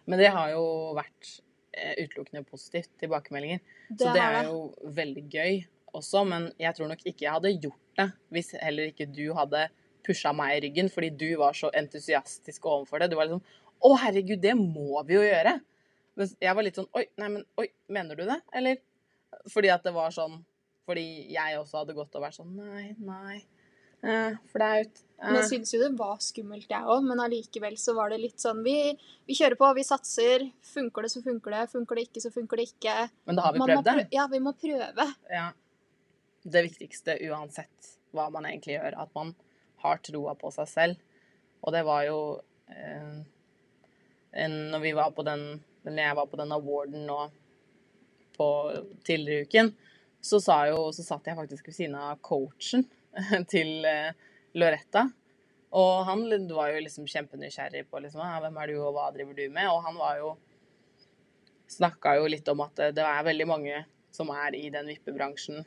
Men 0.06 0.20
det 0.20 0.32
har 0.34 0.50
jo 0.52 0.94
vært 0.96 1.40
eh, 1.74 1.96
utelukkende 2.06 2.46
positivt 2.46 2.90
tilbakemeldinger. 3.02 3.60
Det 3.90 4.00
Så 4.08 4.14
det 4.14 4.22
er 4.22 4.34
det. 4.44 4.50
jo 4.52 4.74
veldig 4.94 5.24
gøy 5.30 5.66
også, 5.94 6.24
men 6.28 6.52
jeg 6.60 6.76
tror 6.76 6.88
nok 6.88 7.00
ikke 7.06 7.22
jeg 7.26 7.32
hadde 7.34 7.62
gjort 7.62 7.80
det 7.98 8.12
hvis 8.32 8.52
heller 8.62 8.92
ikke 8.92 9.08
du 9.14 9.34
hadde 9.34 9.70
pusha 10.06 10.34
meg 10.36 10.58
i 10.58 10.62
ryggen, 10.68 10.90
fordi 10.92 11.10
du 11.18 11.28
var 11.40 11.54
så 11.58 11.70
entusiastisk 11.74 12.66
overfor 12.70 13.00
det. 13.04 13.10
Du 13.14 13.16
var 13.20 13.30
liksom 13.30 13.44
Å, 13.84 13.90
herregud, 14.00 14.40
det 14.40 14.54
må 14.56 15.02
vi 15.08 15.18
jo 15.18 15.24
gjøre. 15.26 15.58
Men 16.16 16.30
jeg 16.40 16.56
var 16.56 16.64
litt 16.64 16.78
sånn 16.80 16.88
Oi, 16.96 17.06
nei, 17.20 17.28
men 17.34 17.44
oi, 17.60 17.66
mener 17.92 18.16
du 18.16 18.24
det? 18.30 18.38
Eller 18.56 18.78
fordi 19.52 19.72
at 19.74 19.84
det 19.84 19.92
var 19.96 20.12
sånn 20.14 20.38
Fordi 20.86 21.04
jeg 21.34 21.58
også 21.58 21.82
hadde 21.82 21.96
gått 21.98 22.16
og 22.16 22.22
vært 22.24 22.38
sånn 22.38 22.54
Nei, 22.56 22.94
nei. 23.00 23.42
Eh, 24.04 24.36
flaut. 24.52 24.98
Men 25.24 25.38
jeg 25.40 25.44
Eh. 25.44 25.48
syns 25.48 25.72
jo 25.74 25.80
det 25.80 25.98
var 25.98 26.18
skummelt, 26.20 26.68
jeg 26.68 26.84
òg. 26.92 27.06
Men 27.08 27.22
allikevel 27.24 27.78
så 27.80 27.94
var 27.96 28.10
det 28.12 28.18
litt 28.20 28.38
sånn 28.44 28.60
vi, 28.66 28.92
vi 29.26 29.34
kjører 29.40 29.56
på, 29.56 29.70
vi 29.78 29.86
satser. 29.88 30.44
Funker 30.74 31.06
det, 31.08 31.12
så 31.14 31.22
funker 31.24 31.56
det. 31.56 31.62
Funker 31.72 31.96
det 31.96 32.04
ikke, 32.10 32.22
så 32.26 32.32
funker 32.36 32.60
det 32.60 32.66
ikke. 32.74 32.96
Men 33.26 33.40
da 33.40 33.46
har 33.46 33.54
vi 33.56 33.60
prøvd 33.64 33.88
det. 33.88 34.08
Ja, 34.12 34.26
vi 34.28 34.42
må 34.44 34.52
prøve. 34.60 35.06
Ja. 35.32 35.46
Det 36.44 36.66
viktigste 36.68 37.16
uansett 37.30 37.94
hva 38.12 38.28
man 38.36 38.44
egentlig 38.50 38.76
gjør, 38.76 38.98
at 39.06 39.16
man 39.16 39.32
har 39.84 40.02
troa 40.04 40.34
på 40.40 40.52
seg 40.56 40.70
selv. 40.72 41.22
Og 41.64 41.72
det 41.76 41.84
var 41.88 42.04
jo 42.08 42.18
eh, 42.72 43.22
Når 44.50 44.84
vi 44.84 44.92
var 44.98 45.14
på 45.16 45.24
den 45.24 45.64
Når 45.86 46.02
jeg 46.02 46.18
var 46.20 46.28
på 46.28 46.40
den 46.40 46.52
awarden 46.52 47.08
nå 47.08 47.22
på 48.34 48.48
tidligere 49.06 49.46
uken, 49.46 49.68
så, 50.18 50.40
sa 50.42 50.56
jo, 50.66 50.88
så 50.90 51.04
satt 51.06 51.28
jeg 51.30 51.38
faktisk 51.38 51.68
ved 51.68 51.76
siden 51.76 51.98
av 52.02 52.16
coachen 52.26 52.82
til 53.52 53.86
eh, 53.86 54.16
Loretta. 54.58 55.04
Og 55.78 56.06
han 56.08 56.24
var 56.50 56.72
jo 56.74 56.80
liksom 56.82 57.06
kjempenysgjerrig 57.06 57.84
på 57.92 58.02
liksom, 58.02 58.24
«Ah, 58.26 58.40
hvem 58.42 58.58
er 58.58 58.72
du, 58.72 58.80
og 58.82 58.96
hva 58.96 59.12
driver 59.14 59.38
du 59.38 59.44
med? 59.54 59.70
Og 59.70 59.86
han 59.86 60.00
var 60.02 60.18
jo 60.22 60.32
Snakka 61.74 62.18
jo 62.20 62.26
litt 62.30 62.50
om 62.52 62.60
at 62.66 62.82
det 62.98 63.06
er 63.06 63.24
veldig 63.26 63.46
mange 63.50 63.78
som 64.14 64.30
er 64.34 64.54
i 64.54 64.68
den 64.74 64.90
vippebransjen, 64.92 65.64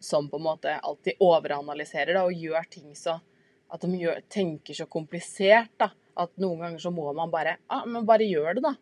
som 0.00 0.28
på 0.30 0.40
en 0.40 0.46
måte 0.46 0.74
alltid 0.78 1.22
overanalyserer 1.24 2.16
da, 2.16 2.24
og 2.26 2.32
gjør 2.46 2.68
ting 2.70 2.92
så 2.96 3.20
At 3.66 3.82
de 3.82 3.98
gjør, 3.98 4.20
tenker 4.30 4.76
så 4.78 4.86
komplisert, 4.86 5.72
da. 5.80 5.88
At 6.16 6.36
noen 6.38 6.60
ganger 6.62 6.78
så 6.78 6.92
må 6.94 7.08
man 7.12 7.32
bare 7.32 7.56
Ja, 7.66 7.80
men 7.84 8.06
bare 8.06 8.28
gjør 8.28 8.54
det, 8.54 8.62
da. 8.62 8.74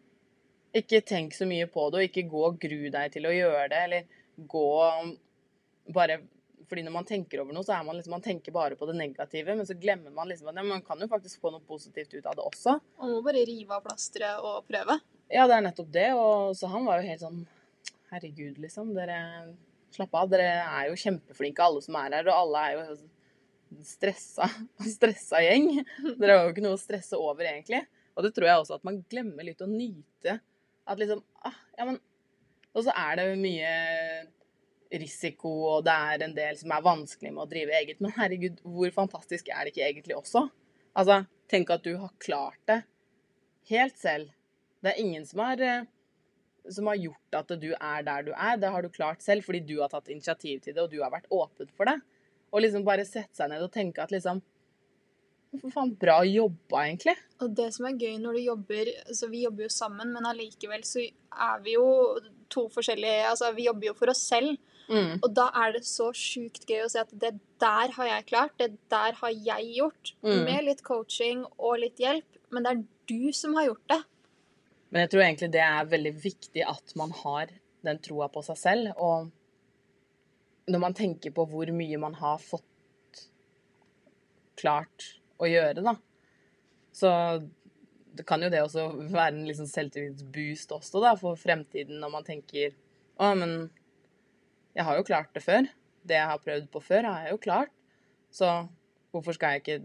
Ikke 0.75 1.01
tenk 1.07 1.35
så 1.35 1.47
mye 1.49 1.67
på 1.71 1.87
det, 1.91 1.99
og 1.99 2.09
ikke 2.09 2.29
gå 2.29 2.43
og 2.49 2.59
gru 2.61 2.91
deg 2.91 3.13
til 3.15 3.27
å 3.31 3.33
gjøre 3.33 3.69
det, 3.73 3.83
eller 3.87 4.47
gå 4.51 4.69
bare 5.95 6.21
fordi 6.69 6.83
når 6.83 6.95
man 6.95 7.07
tenker 7.09 7.43
over 7.43 7.55
noe, 7.55 7.65
så 7.67 7.75
er 7.77 7.83
man 7.87 7.99
liksom, 7.99 8.15
man 8.17 8.25
tenker 8.25 8.55
bare 8.55 8.77
på 8.79 8.87
det 8.89 8.97
negative, 8.97 9.55
men 9.57 9.67
så 9.69 9.77
glemmer 9.79 10.15
man 10.15 10.31
liksom 10.31 10.49
at 10.51 10.57
ja, 10.59 10.65
man 10.67 10.83
kan 10.85 11.01
jo 11.01 11.09
faktisk 11.11 11.43
få 11.43 11.53
noe 11.53 11.65
positivt 11.65 12.15
ut 12.17 12.27
av 12.27 12.39
det 12.39 12.45
også. 12.45 12.79
Man 13.01 13.13
må 13.13 13.21
bare 13.27 13.45
rive 13.47 13.77
av 13.77 13.85
plasteret 13.85 14.41
og 14.43 14.65
prøve. 14.69 14.97
Ja, 15.33 15.47
det 15.49 15.59
er 15.59 15.67
nettopp 15.67 15.93
det. 15.93 16.09
Og 16.17 16.57
så 16.59 16.71
han 16.73 16.89
var 16.89 17.01
jo 17.01 17.11
helt 17.11 17.25
sånn 17.25 17.45
Herregud, 18.11 18.61
liksom. 18.63 18.93
Dere 18.95 19.19
Slapp 19.95 20.17
av. 20.19 20.31
Dere 20.33 20.49
er 20.63 20.89
jo 20.91 20.99
kjempeflinke, 20.99 21.65
alle 21.65 21.83
som 21.85 21.99
er 22.01 22.19
her. 22.19 22.31
Og 22.31 22.39
alle 22.39 22.63
er 22.65 22.79
jo 22.79 23.85
stressa, 23.87 24.49
stressa 24.97 25.43
gjeng. 25.45 25.71
Dere 26.19 26.39
har 26.39 26.49
jo 26.49 26.55
ikke 26.55 26.65
noe 26.67 26.79
å 26.79 26.81
stresse 26.83 27.19
over, 27.19 27.47
egentlig. 27.51 27.85
Og 28.15 28.27
det 28.27 28.35
tror 28.35 28.49
jeg 28.49 28.63
også 28.63 28.79
at 28.79 28.87
man 28.87 29.03
glemmer 29.11 29.47
litt 29.47 29.63
å 29.65 29.71
nyte. 29.71 30.39
At 30.85 31.01
liksom 31.01 31.23
ah, 31.47 31.61
Ja, 31.79 31.87
men 31.89 31.97
Og 32.75 32.85
så 32.85 32.93
er 32.93 33.17
det 33.21 33.29
mye 33.41 33.71
risiko, 34.95 35.51
og 35.73 35.85
det 35.87 35.95
er 35.95 36.23
en 36.27 36.35
del 36.37 36.59
som 36.59 36.73
er 36.75 36.85
vanskelig 36.85 37.33
med 37.33 37.43
å 37.45 37.51
drive 37.51 37.75
eget. 37.79 38.01
Men 38.03 38.15
herregud, 38.15 38.61
hvor 38.63 38.91
fantastisk 38.95 39.49
er 39.51 39.65
det 39.65 39.73
ikke 39.73 39.87
egentlig 39.89 40.17
også? 40.19 40.45
Altså, 40.95 41.23
tenk 41.51 41.71
at 41.75 41.87
du 41.87 41.97
har 41.99 42.13
klart 42.23 42.61
det 42.71 42.83
helt 43.71 43.99
selv. 43.99 44.31
Det 44.85 44.93
er 44.93 45.01
ingen 45.01 45.25
som 45.27 45.41
har, 45.43 45.61
eh, 45.61 45.87
som 46.73 46.89
har 46.89 46.97
gjort 47.01 47.39
at 47.41 47.53
du 47.61 47.71
er 47.75 48.05
der 48.07 48.27
du 48.27 48.33
er. 48.33 48.57
Det 48.61 48.73
har 48.73 48.83
du 48.83 48.91
klart 48.93 49.23
selv 49.25 49.45
fordi 49.47 49.63
du 49.69 49.77
har 49.83 49.93
tatt 49.93 50.11
initiativ 50.13 50.63
til 50.65 50.75
det, 50.75 50.83
og 50.83 50.91
du 50.93 51.01
har 51.03 51.13
vært 51.13 51.31
åpen 51.35 51.71
for 51.77 51.91
det. 51.91 51.99
Og 52.55 52.63
liksom 52.65 52.85
bare 52.87 53.07
sette 53.09 53.37
seg 53.37 53.51
ned 53.51 53.65
og 53.65 53.73
tenke 53.75 54.05
at 54.05 54.15
liksom 54.15 54.43
For 55.55 55.71
faen, 55.71 55.93
bra 55.99 56.21
jobba, 56.27 56.85
egentlig. 56.85 57.15
Og 57.43 57.53
det 57.55 57.69
som 57.77 57.87
er 57.89 57.99
gøy 57.99 58.17
når 58.23 58.39
du 58.39 58.41
jobber 58.43 58.89
altså 59.05 59.29
Vi 59.31 59.45
jobber 59.45 59.67
jo 59.67 59.71
sammen, 59.71 60.15
men 60.15 60.27
allikevel 60.27 60.87
så 60.87 61.03
er 61.05 61.61
vi 61.63 61.77
jo 61.77 61.89
to 62.51 62.69
forskjellige 62.75 63.29
Altså, 63.31 63.53
vi 63.55 63.69
jobber 63.69 63.91
jo 63.91 63.99
for 63.99 64.13
oss 64.15 64.23
selv. 64.31 64.57
Mm. 64.89 65.21
Og 65.23 65.29
da 65.33 65.49
er 65.63 65.77
det 65.77 65.85
så 65.89 66.11
sjukt 66.17 66.67
gøy 66.69 66.85
å 66.85 66.91
se 66.93 67.03
at 67.03 67.13
det 67.21 67.37
der 67.63 67.95
har 67.97 68.11
jeg 68.11 68.27
klart, 68.29 68.57
det 68.61 68.75
der 68.93 69.17
har 69.21 69.33
jeg 69.33 69.71
gjort. 69.79 70.15
Mm. 70.27 70.43
Med 70.49 70.67
litt 70.69 70.83
coaching 70.87 71.47
og 71.57 71.79
litt 71.83 72.03
hjelp. 72.03 72.41
Men 72.53 72.67
det 72.67 72.75
er 72.75 72.83
du 73.11 73.33
som 73.37 73.57
har 73.59 73.71
gjort 73.71 73.89
det. 73.91 74.03
Men 74.95 75.03
jeg 75.03 75.11
tror 75.11 75.25
egentlig 75.25 75.51
det 75.51 75.63
er 75.67 75.89
veldig 75.91 76.13
viktig 76.23 76.63
at 76.71 76.93
man 76.95 77.11
har 77.25 77.51
den 77.85 77.99
troa 77.99 78.29
på 78.31 78.45
seg 78.47 78.59
selv. 78.61 78.93
Og 79.03 79.27
når 80.71 80.83
man 80.85 80.95
tenker 80.95 81.35
på 81.35 81.45
hvor 81.51 81.73
mye 81.75 81.99
man 81.99 82.15
har 82.21 82.39
fått 82.39 83.25
klart 84.55 85.09
å 85.43 85.51
gjøre, 85.51 85.83
da, 85.83 85.97
så 86.95 87.11
det 88.15 88.23
kan 88.29 88.43
jo 88.47 88.51
det 88.53 88.61
også 88.63 88.85
være 89.11 89.33
en 89.33 89.49
liksom 89.49 89.67
selvtillitsboost 89.67 90.77
også, 90.77 91.01
da, 91.03 91.17
for 91.19 91.39
fremtiden, 91.39 91.99
når 91.99 92.13
man 92.13 92.27
tenker 92.27 92.77
Å, 93.15 93.29
men 93.39 93.69
jeg 94.75 94.87
har 94.87 94.99
jo 94.99 95.07
klart 95.07 95.35
det 95.35 95.43
før. 95.43 95.67
Det 96.03 96.17
jeg 96.17 96.31
har 96.31 96.41
prøvd 96.43 96.65
på 96.71 96.81
før, 96.83 97.07
har 97.07 97.27
jeg 97.27 97.35
jo 97.35 97.43
klart. 97.45 97.75
Så 98.35 98.49
hvorfor 99.15 99.37
skal 99.37 99.55
jeg 99.55 99.63
ikke 99.63 99.77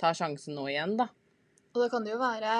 ta 0.00 0.10
sjansen 0.16 0.56
nå 0.56 0.66
igjen, 0.68 0.92
da? 1.00 1.06
Og 1.72 1.80
da 1.80 1.88
kan 1.92 2.04
det 2.04 2.12
jo 2.12 2.20
være 2.20 2.56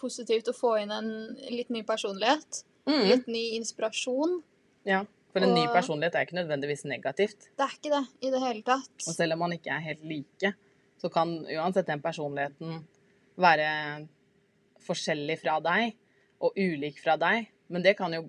positivt 0.00 0.48
å 0.50 0.56
få 0.56 0.76
inn 0.82 0.92
en 0.94 1.10
litt 1.52 1.70
ny 1.72 1.82
personlighet. 1.86 2.62
Mm. 2.86 3.04
Litt 3.10 3.30
ny 3.30 3.44
inspirasjon. 3.58 4.38
Ja, 4.86 5.02
for 5.34 5.44
en 5.44 5.54
ny 5.56 5.66
personlighet 5.68 6.16
er 6.16 6.26
ikke 6.26 6.38
nødvendigvis 6.38 6.86
negativt. 6.88 7.50
Det 7.58 7.66
er 7.66 7.74
ikke 7.74 7.92
det 7.92 8.04
i 8.24 8.32
det 8.32 8.40
hele 8.40 8.62
tatt. 8.66 8.94
Og 9.04 9.12
selv 9.12 9.36
om 9.36 9.44
man 9.44 9.56
ikke 9.56 9.74
er 9.74 9.84
helt 9.90 10.04
like, 10.06 10.52
så 10.96 11.10
kan 11.12 11.34
uansett 11.44 11.90
den 11.90 12.00
personligheten 12.04 12.80
være 13.36 13.68
forskjellig 14.86 15.36
fra 15.42 15.58
deg 15.64 15.96
og 16.40 16.56
ulik 16.56 17.02
fra 17.02 17.18
deg. 17.20 17.50
Men 17.72 17.84
det 17.84 17.96
kan 17.98 18.14
jo 18.16 18.24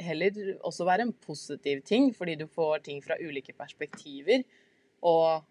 heller 0.00 0.36
også 0.64 0.86
være 0.88 1.08
en 1.08 1.14
positiv 1.26 1.82
ting, 1.84 2.10
fordi 2.16 2.38
du 2.40 2.46
får 2.48 2.86
ting 2.86 3.02
fra 3.04 3.18
ulike 3.20 3.52
perspektiver, 3.56 4.46
og 5.04 5.42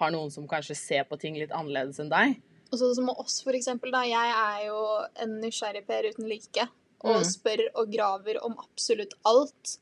har 0.00 0.12
noen 0.12 0.32
som 0.34 0.48
kanskje 0.50 0.76
ser 0.76 1.06
på 1.08 1.16
ting 1.20 1.38
litt 1.38 1.54
annerledes 1.54 2.00
enn 2.02 2.12
deg. 2.12 2.36
Og 2.74 2.80
sånn 2.80 2.94
som 2.98 3.06
med 3.06 3.20
oss, 3.22 3.38
for 3.46 3.54
eksempel. 3.56 3.92
Da. 3.94 4.02
Jeg 4.08 4.34
er 4.34 4.66
jo 4.66 4.78
en 5.22 5.36
nysgjerrig 5.42 5.84
Per 5.86 6.10
uten 6.10 6.26
like. 6.30 6.68
Og 7.04 7.18
Mm. 7.20 7.24
spør 7.28 7.60
og 7.76 7.90
graver 7.92 8.38
om 8.42 8.54
absolutt 8.58 9.12
alt. 9.28 9.74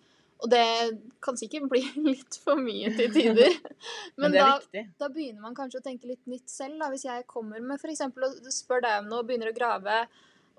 Og 0.43 0.51
det 0.51 0.99
kan 1.23 1.37
sikkert 1.39 1.69
bli 1.71 1.81
litt 2.09 2.39
for 2.43 2.59
mye 2.59 2.91
til 2.97 3.13
tider. 3.15 3.55
Men, 4.19 4.33
Men, 4.33 4.33
da, 4.35 4.89
da 4.99 5.09
begynner 5.09 5.41
man 5.45 5.55
kanskje 5.55 5.79
å 5.81 5.85
tenke 5.87 6.11
litt 6.11 6.27
nytt 6.27 6.51
selv. 6.51 6.81
Da. 6.83 6.91
Hvis 6.91 7.05
jeg 7.07 7.27
kommer 7.31 7.63
med 7.63 7.79
for 7.81 7.93
eksempel 7.95 8.27
og 8.27 8.51
spør 8.53 8.83
deg 8.83 9.05
om 9.05 9.09
noe 9.13 9.23
og 9.23 9.29
begynner 9.31 9.53
å 9.53 9.57
grave, 9.57 10.01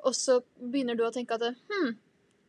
og 0.07 0.15
så 0.15 0.39
begynner 0.57 0.95
du 0.99 1.03
å 1.03 1.11
tenke 1.15 1.35
at 1.35 1.43
hm, 1.69 1.91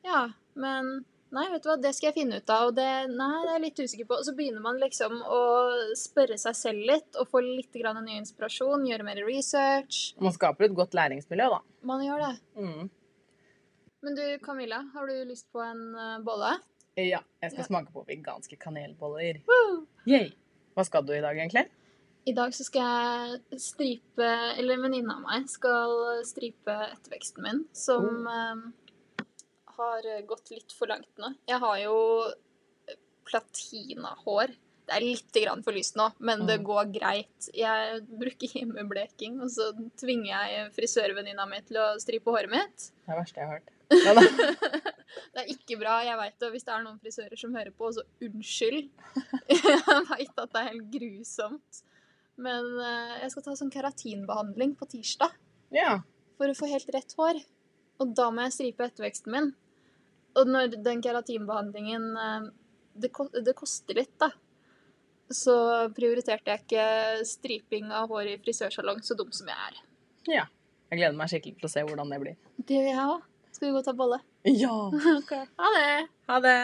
ja, 0.06 0.28
men 0.54 1.04
Nei, 1.34 1.48
vet 1.50 1.64
du 1.64 1.68
hva, 1.70 1.74
det 1.82 1.90
skal 1.96 2.12
jeg 2.12 2.16
finne 2.20 2.38
ut 2.38 2.50
av, 2.54 2.68
og 2.70 2.76
det, 2.76 2.86
nei, 3.10 3.30
det 3.42 3.48
er 3.50 3.56
jeg 3.56 3.62
litt 3.64 3.80
usikker 3.82 4.06
på. 4.10 4.18
Og 4.20 4.26
så 4.26 4.34
begynner 4.38 4.62
man 4.62 4.76
liksom 4.78 5.16
å 5.26 5.40
spørre 5.98 6.36
seg 6.38 6.54
selv 6.54 6.84
litt, 6.92 7.08
og 7.18 7.26
få 7.32 7.42
litt 7.42 7.74
grann 7.74 7.98
ny 8.06 8.20
inspirasjon, 8.20 8.84
gjøre 8.86 9.06
mer 9.08 9.18
research. 9.26 10.12
Man 10.22 10.36
skaper 10.36 10.68
et 10.68 10.76
godt 10.78 10.94
læringsmiljø, 10.94 11.48
da. 11.56 11.58
Man 11.90 12.04
gjør 12.06 12.22
det. 12.22 12.34
Mm. 12.60 12.86
Men 14.04 14.18
du, 14.20 14.24
Camilla, 14.44 14.82
har 14.94 15.10
du 15.10 15.16
lyst 15.26 15.48
på 15.50 15.62
en 15.64 15.82
eh, 15.96 16.18
bolle? 16.22 16.52
Ja, 17.00 17.18
jeg 17.42 17.50
skal 17.50 17.64
Ja. 17.64 17.66
smake 17.66 17.90
på 17.90 18.04
veganske 18.06 18.58
kanelboller. 18.60 19.40
Woo! 19.48 19.80
Yay! 20.06 20.28
Hva 20.76 20.84
skal 20.86 21.02
du 21.06 21.14
i 21.16 21.22
dag, 21.24 21.34
egentlig? 21.34 21.66
I 22.26 22.32
dag 22.36 22.54
så 22.56 22.64
skal 22.64 22.86
jeg 23.50 23.60
stripe 23.60 24.28
Eller 24.56 24.78
venninna 24.80 25.18
av 25.18 25.26
meg 25.26 25.48
skal 25.52 26.22
stripe 26.24 26.72
etterveksten 26.86 27.42
min, 27.44 27.64
som 27.76 28.26
eh, 28.30 28.62
har 29.76 30.08
gått 30.28 30.50
litt 30.54 30.72
for 30.76 30.90
langt 30.90 31.10
nå. 31.20 31.32
Jeg 31.50 31.58
har 31.62 31.78
jo 31.84 31.96
platinahår. 33.28 34.52
Det 34.84 34.92
er 34.98 35.00
litt 35.04 35.32
grann 35.40 35.62
for 35.64 35.72
lyst 35.72 35.96
nå, 35.96 36.10
men 36.20 36.42
det 36.46 36.58
Mm. 36.60 36.64
går 36.66 36.90
greit. 36.92 37.48
Jeg 37.54 38.02
bruker 38.06 38.48
hjemmebleking, 38.52 39.40
og 39.40 39.48
så 39.48 39.70
tvinger 39.96 40.28
jeg 40.28 40.72
frisørvenninna 40.76 41.46
mi 41.48 41.60
til 41.62 41.78
å 41.80 41.86
stripe 41.98 42.28
håret 42.30 42.50
mitt. 42.50 42.90
Det 43.06 43.08
er 43.08 43.14
det 43.14 43.22
verste 43.22 43.40
jeg 43.40 43.48
har 43.48 43.54
hørt. 43.54 43.70
Det 45.34 45.40
er 45.44 45.50
ikke 45.52 45.78
bra, 45.78 46.02
jeg 46.02 46.16
veit 46.18 46.38
det. 46.40 46.50
Hvis 46.50 46.64
det 46.66 46.72
er 46.74 46.82
noen 46.82 46.98
frisører 46.98 47.38
som 47.38 47.54
hører 47.54 47.70
på, 47.70 47.90
så 47.94 48.02
unnskyld. 48.20 48.88
Jeg 49.48 50.04
veit 50.10 50.38
at 50.42 50.52
det 50.52 50.60
er 50.60 50.68
helt 50.72 50.88
grusomt. 50.90 51.82
Men 52.36 52.64
eh, 52.82 53.20
jeg 53.22 53.30
skal 53.30 53.44
ta 53.46 53.54
sånn 53.54 53.70
keratinbehandling 53.70 54.72
på 54.74 54.88
tirsdag 54.90 55.30
ja. 55.70 56.00
for 56.36 56.50
å 56.50 56.56
få 56.58 56.66
helt 56.66 56.90
rett 56.96 57.14
hår. 57.14 57.38
Og 58.02 58.14
da 58.16 58.26
må 58.34 58.42
jeg 58.48 58.56
stripe 58.56 58.88
etterveksten 58.88 59.30
min. 59.30 59.52
Og 60.34 60.50
når 60.50 60.78
den 60.82 61.02
keratinbehandlingen 61.04 62.08
eh, 62.18 62.48
det, 62.94 63.10
det 63.46 63.54
koster 63.58 63.98
litt, 63.98 64.14
da. 64.20 64.30
Så 65.34 65.54
prioriterte 65.96 66.52
jeg 66.52 66.64
ikke 66.64 66.88
striping 67.26 67.88
av 67.94 68.10
hår 68.12 68.34
i 68.34 68.40
frisørsalong, 68.42 69.00
så 69.02 69.16
dum 69.18 69.32
som 69.34 69.48
jeg 69.50 69.70
er. 69.70 69.80
ja. 70.40 70.50
Jeg 70.92 71.00
gleder 71.00 71.16
meg 71.18 71.30
skikkelig 71.32 71.56
til 71.58 71.66
å 71.66 71.72
se 71.72 71.82
hvordan 71.82 72.10
det 72.12 72.18
blir. 72.22 72.34
Det 72.60 72.76
gjør 72.76 72.84
jeg 72.86 73.04
òg. 73.16 73.22
Skal 73.54 73.66
vi 73.66 73.72
gå 73.74 73.80
og 73.80 73.86
ta 73.86 73.94
bolle? 73.98 74.18
Ja. 74.46 74.74
okay. 75.18 75.46
Ha 75.58 75.70
det. 75.74 75.86
Ha 76.28 76.36
det. 76.44 76.58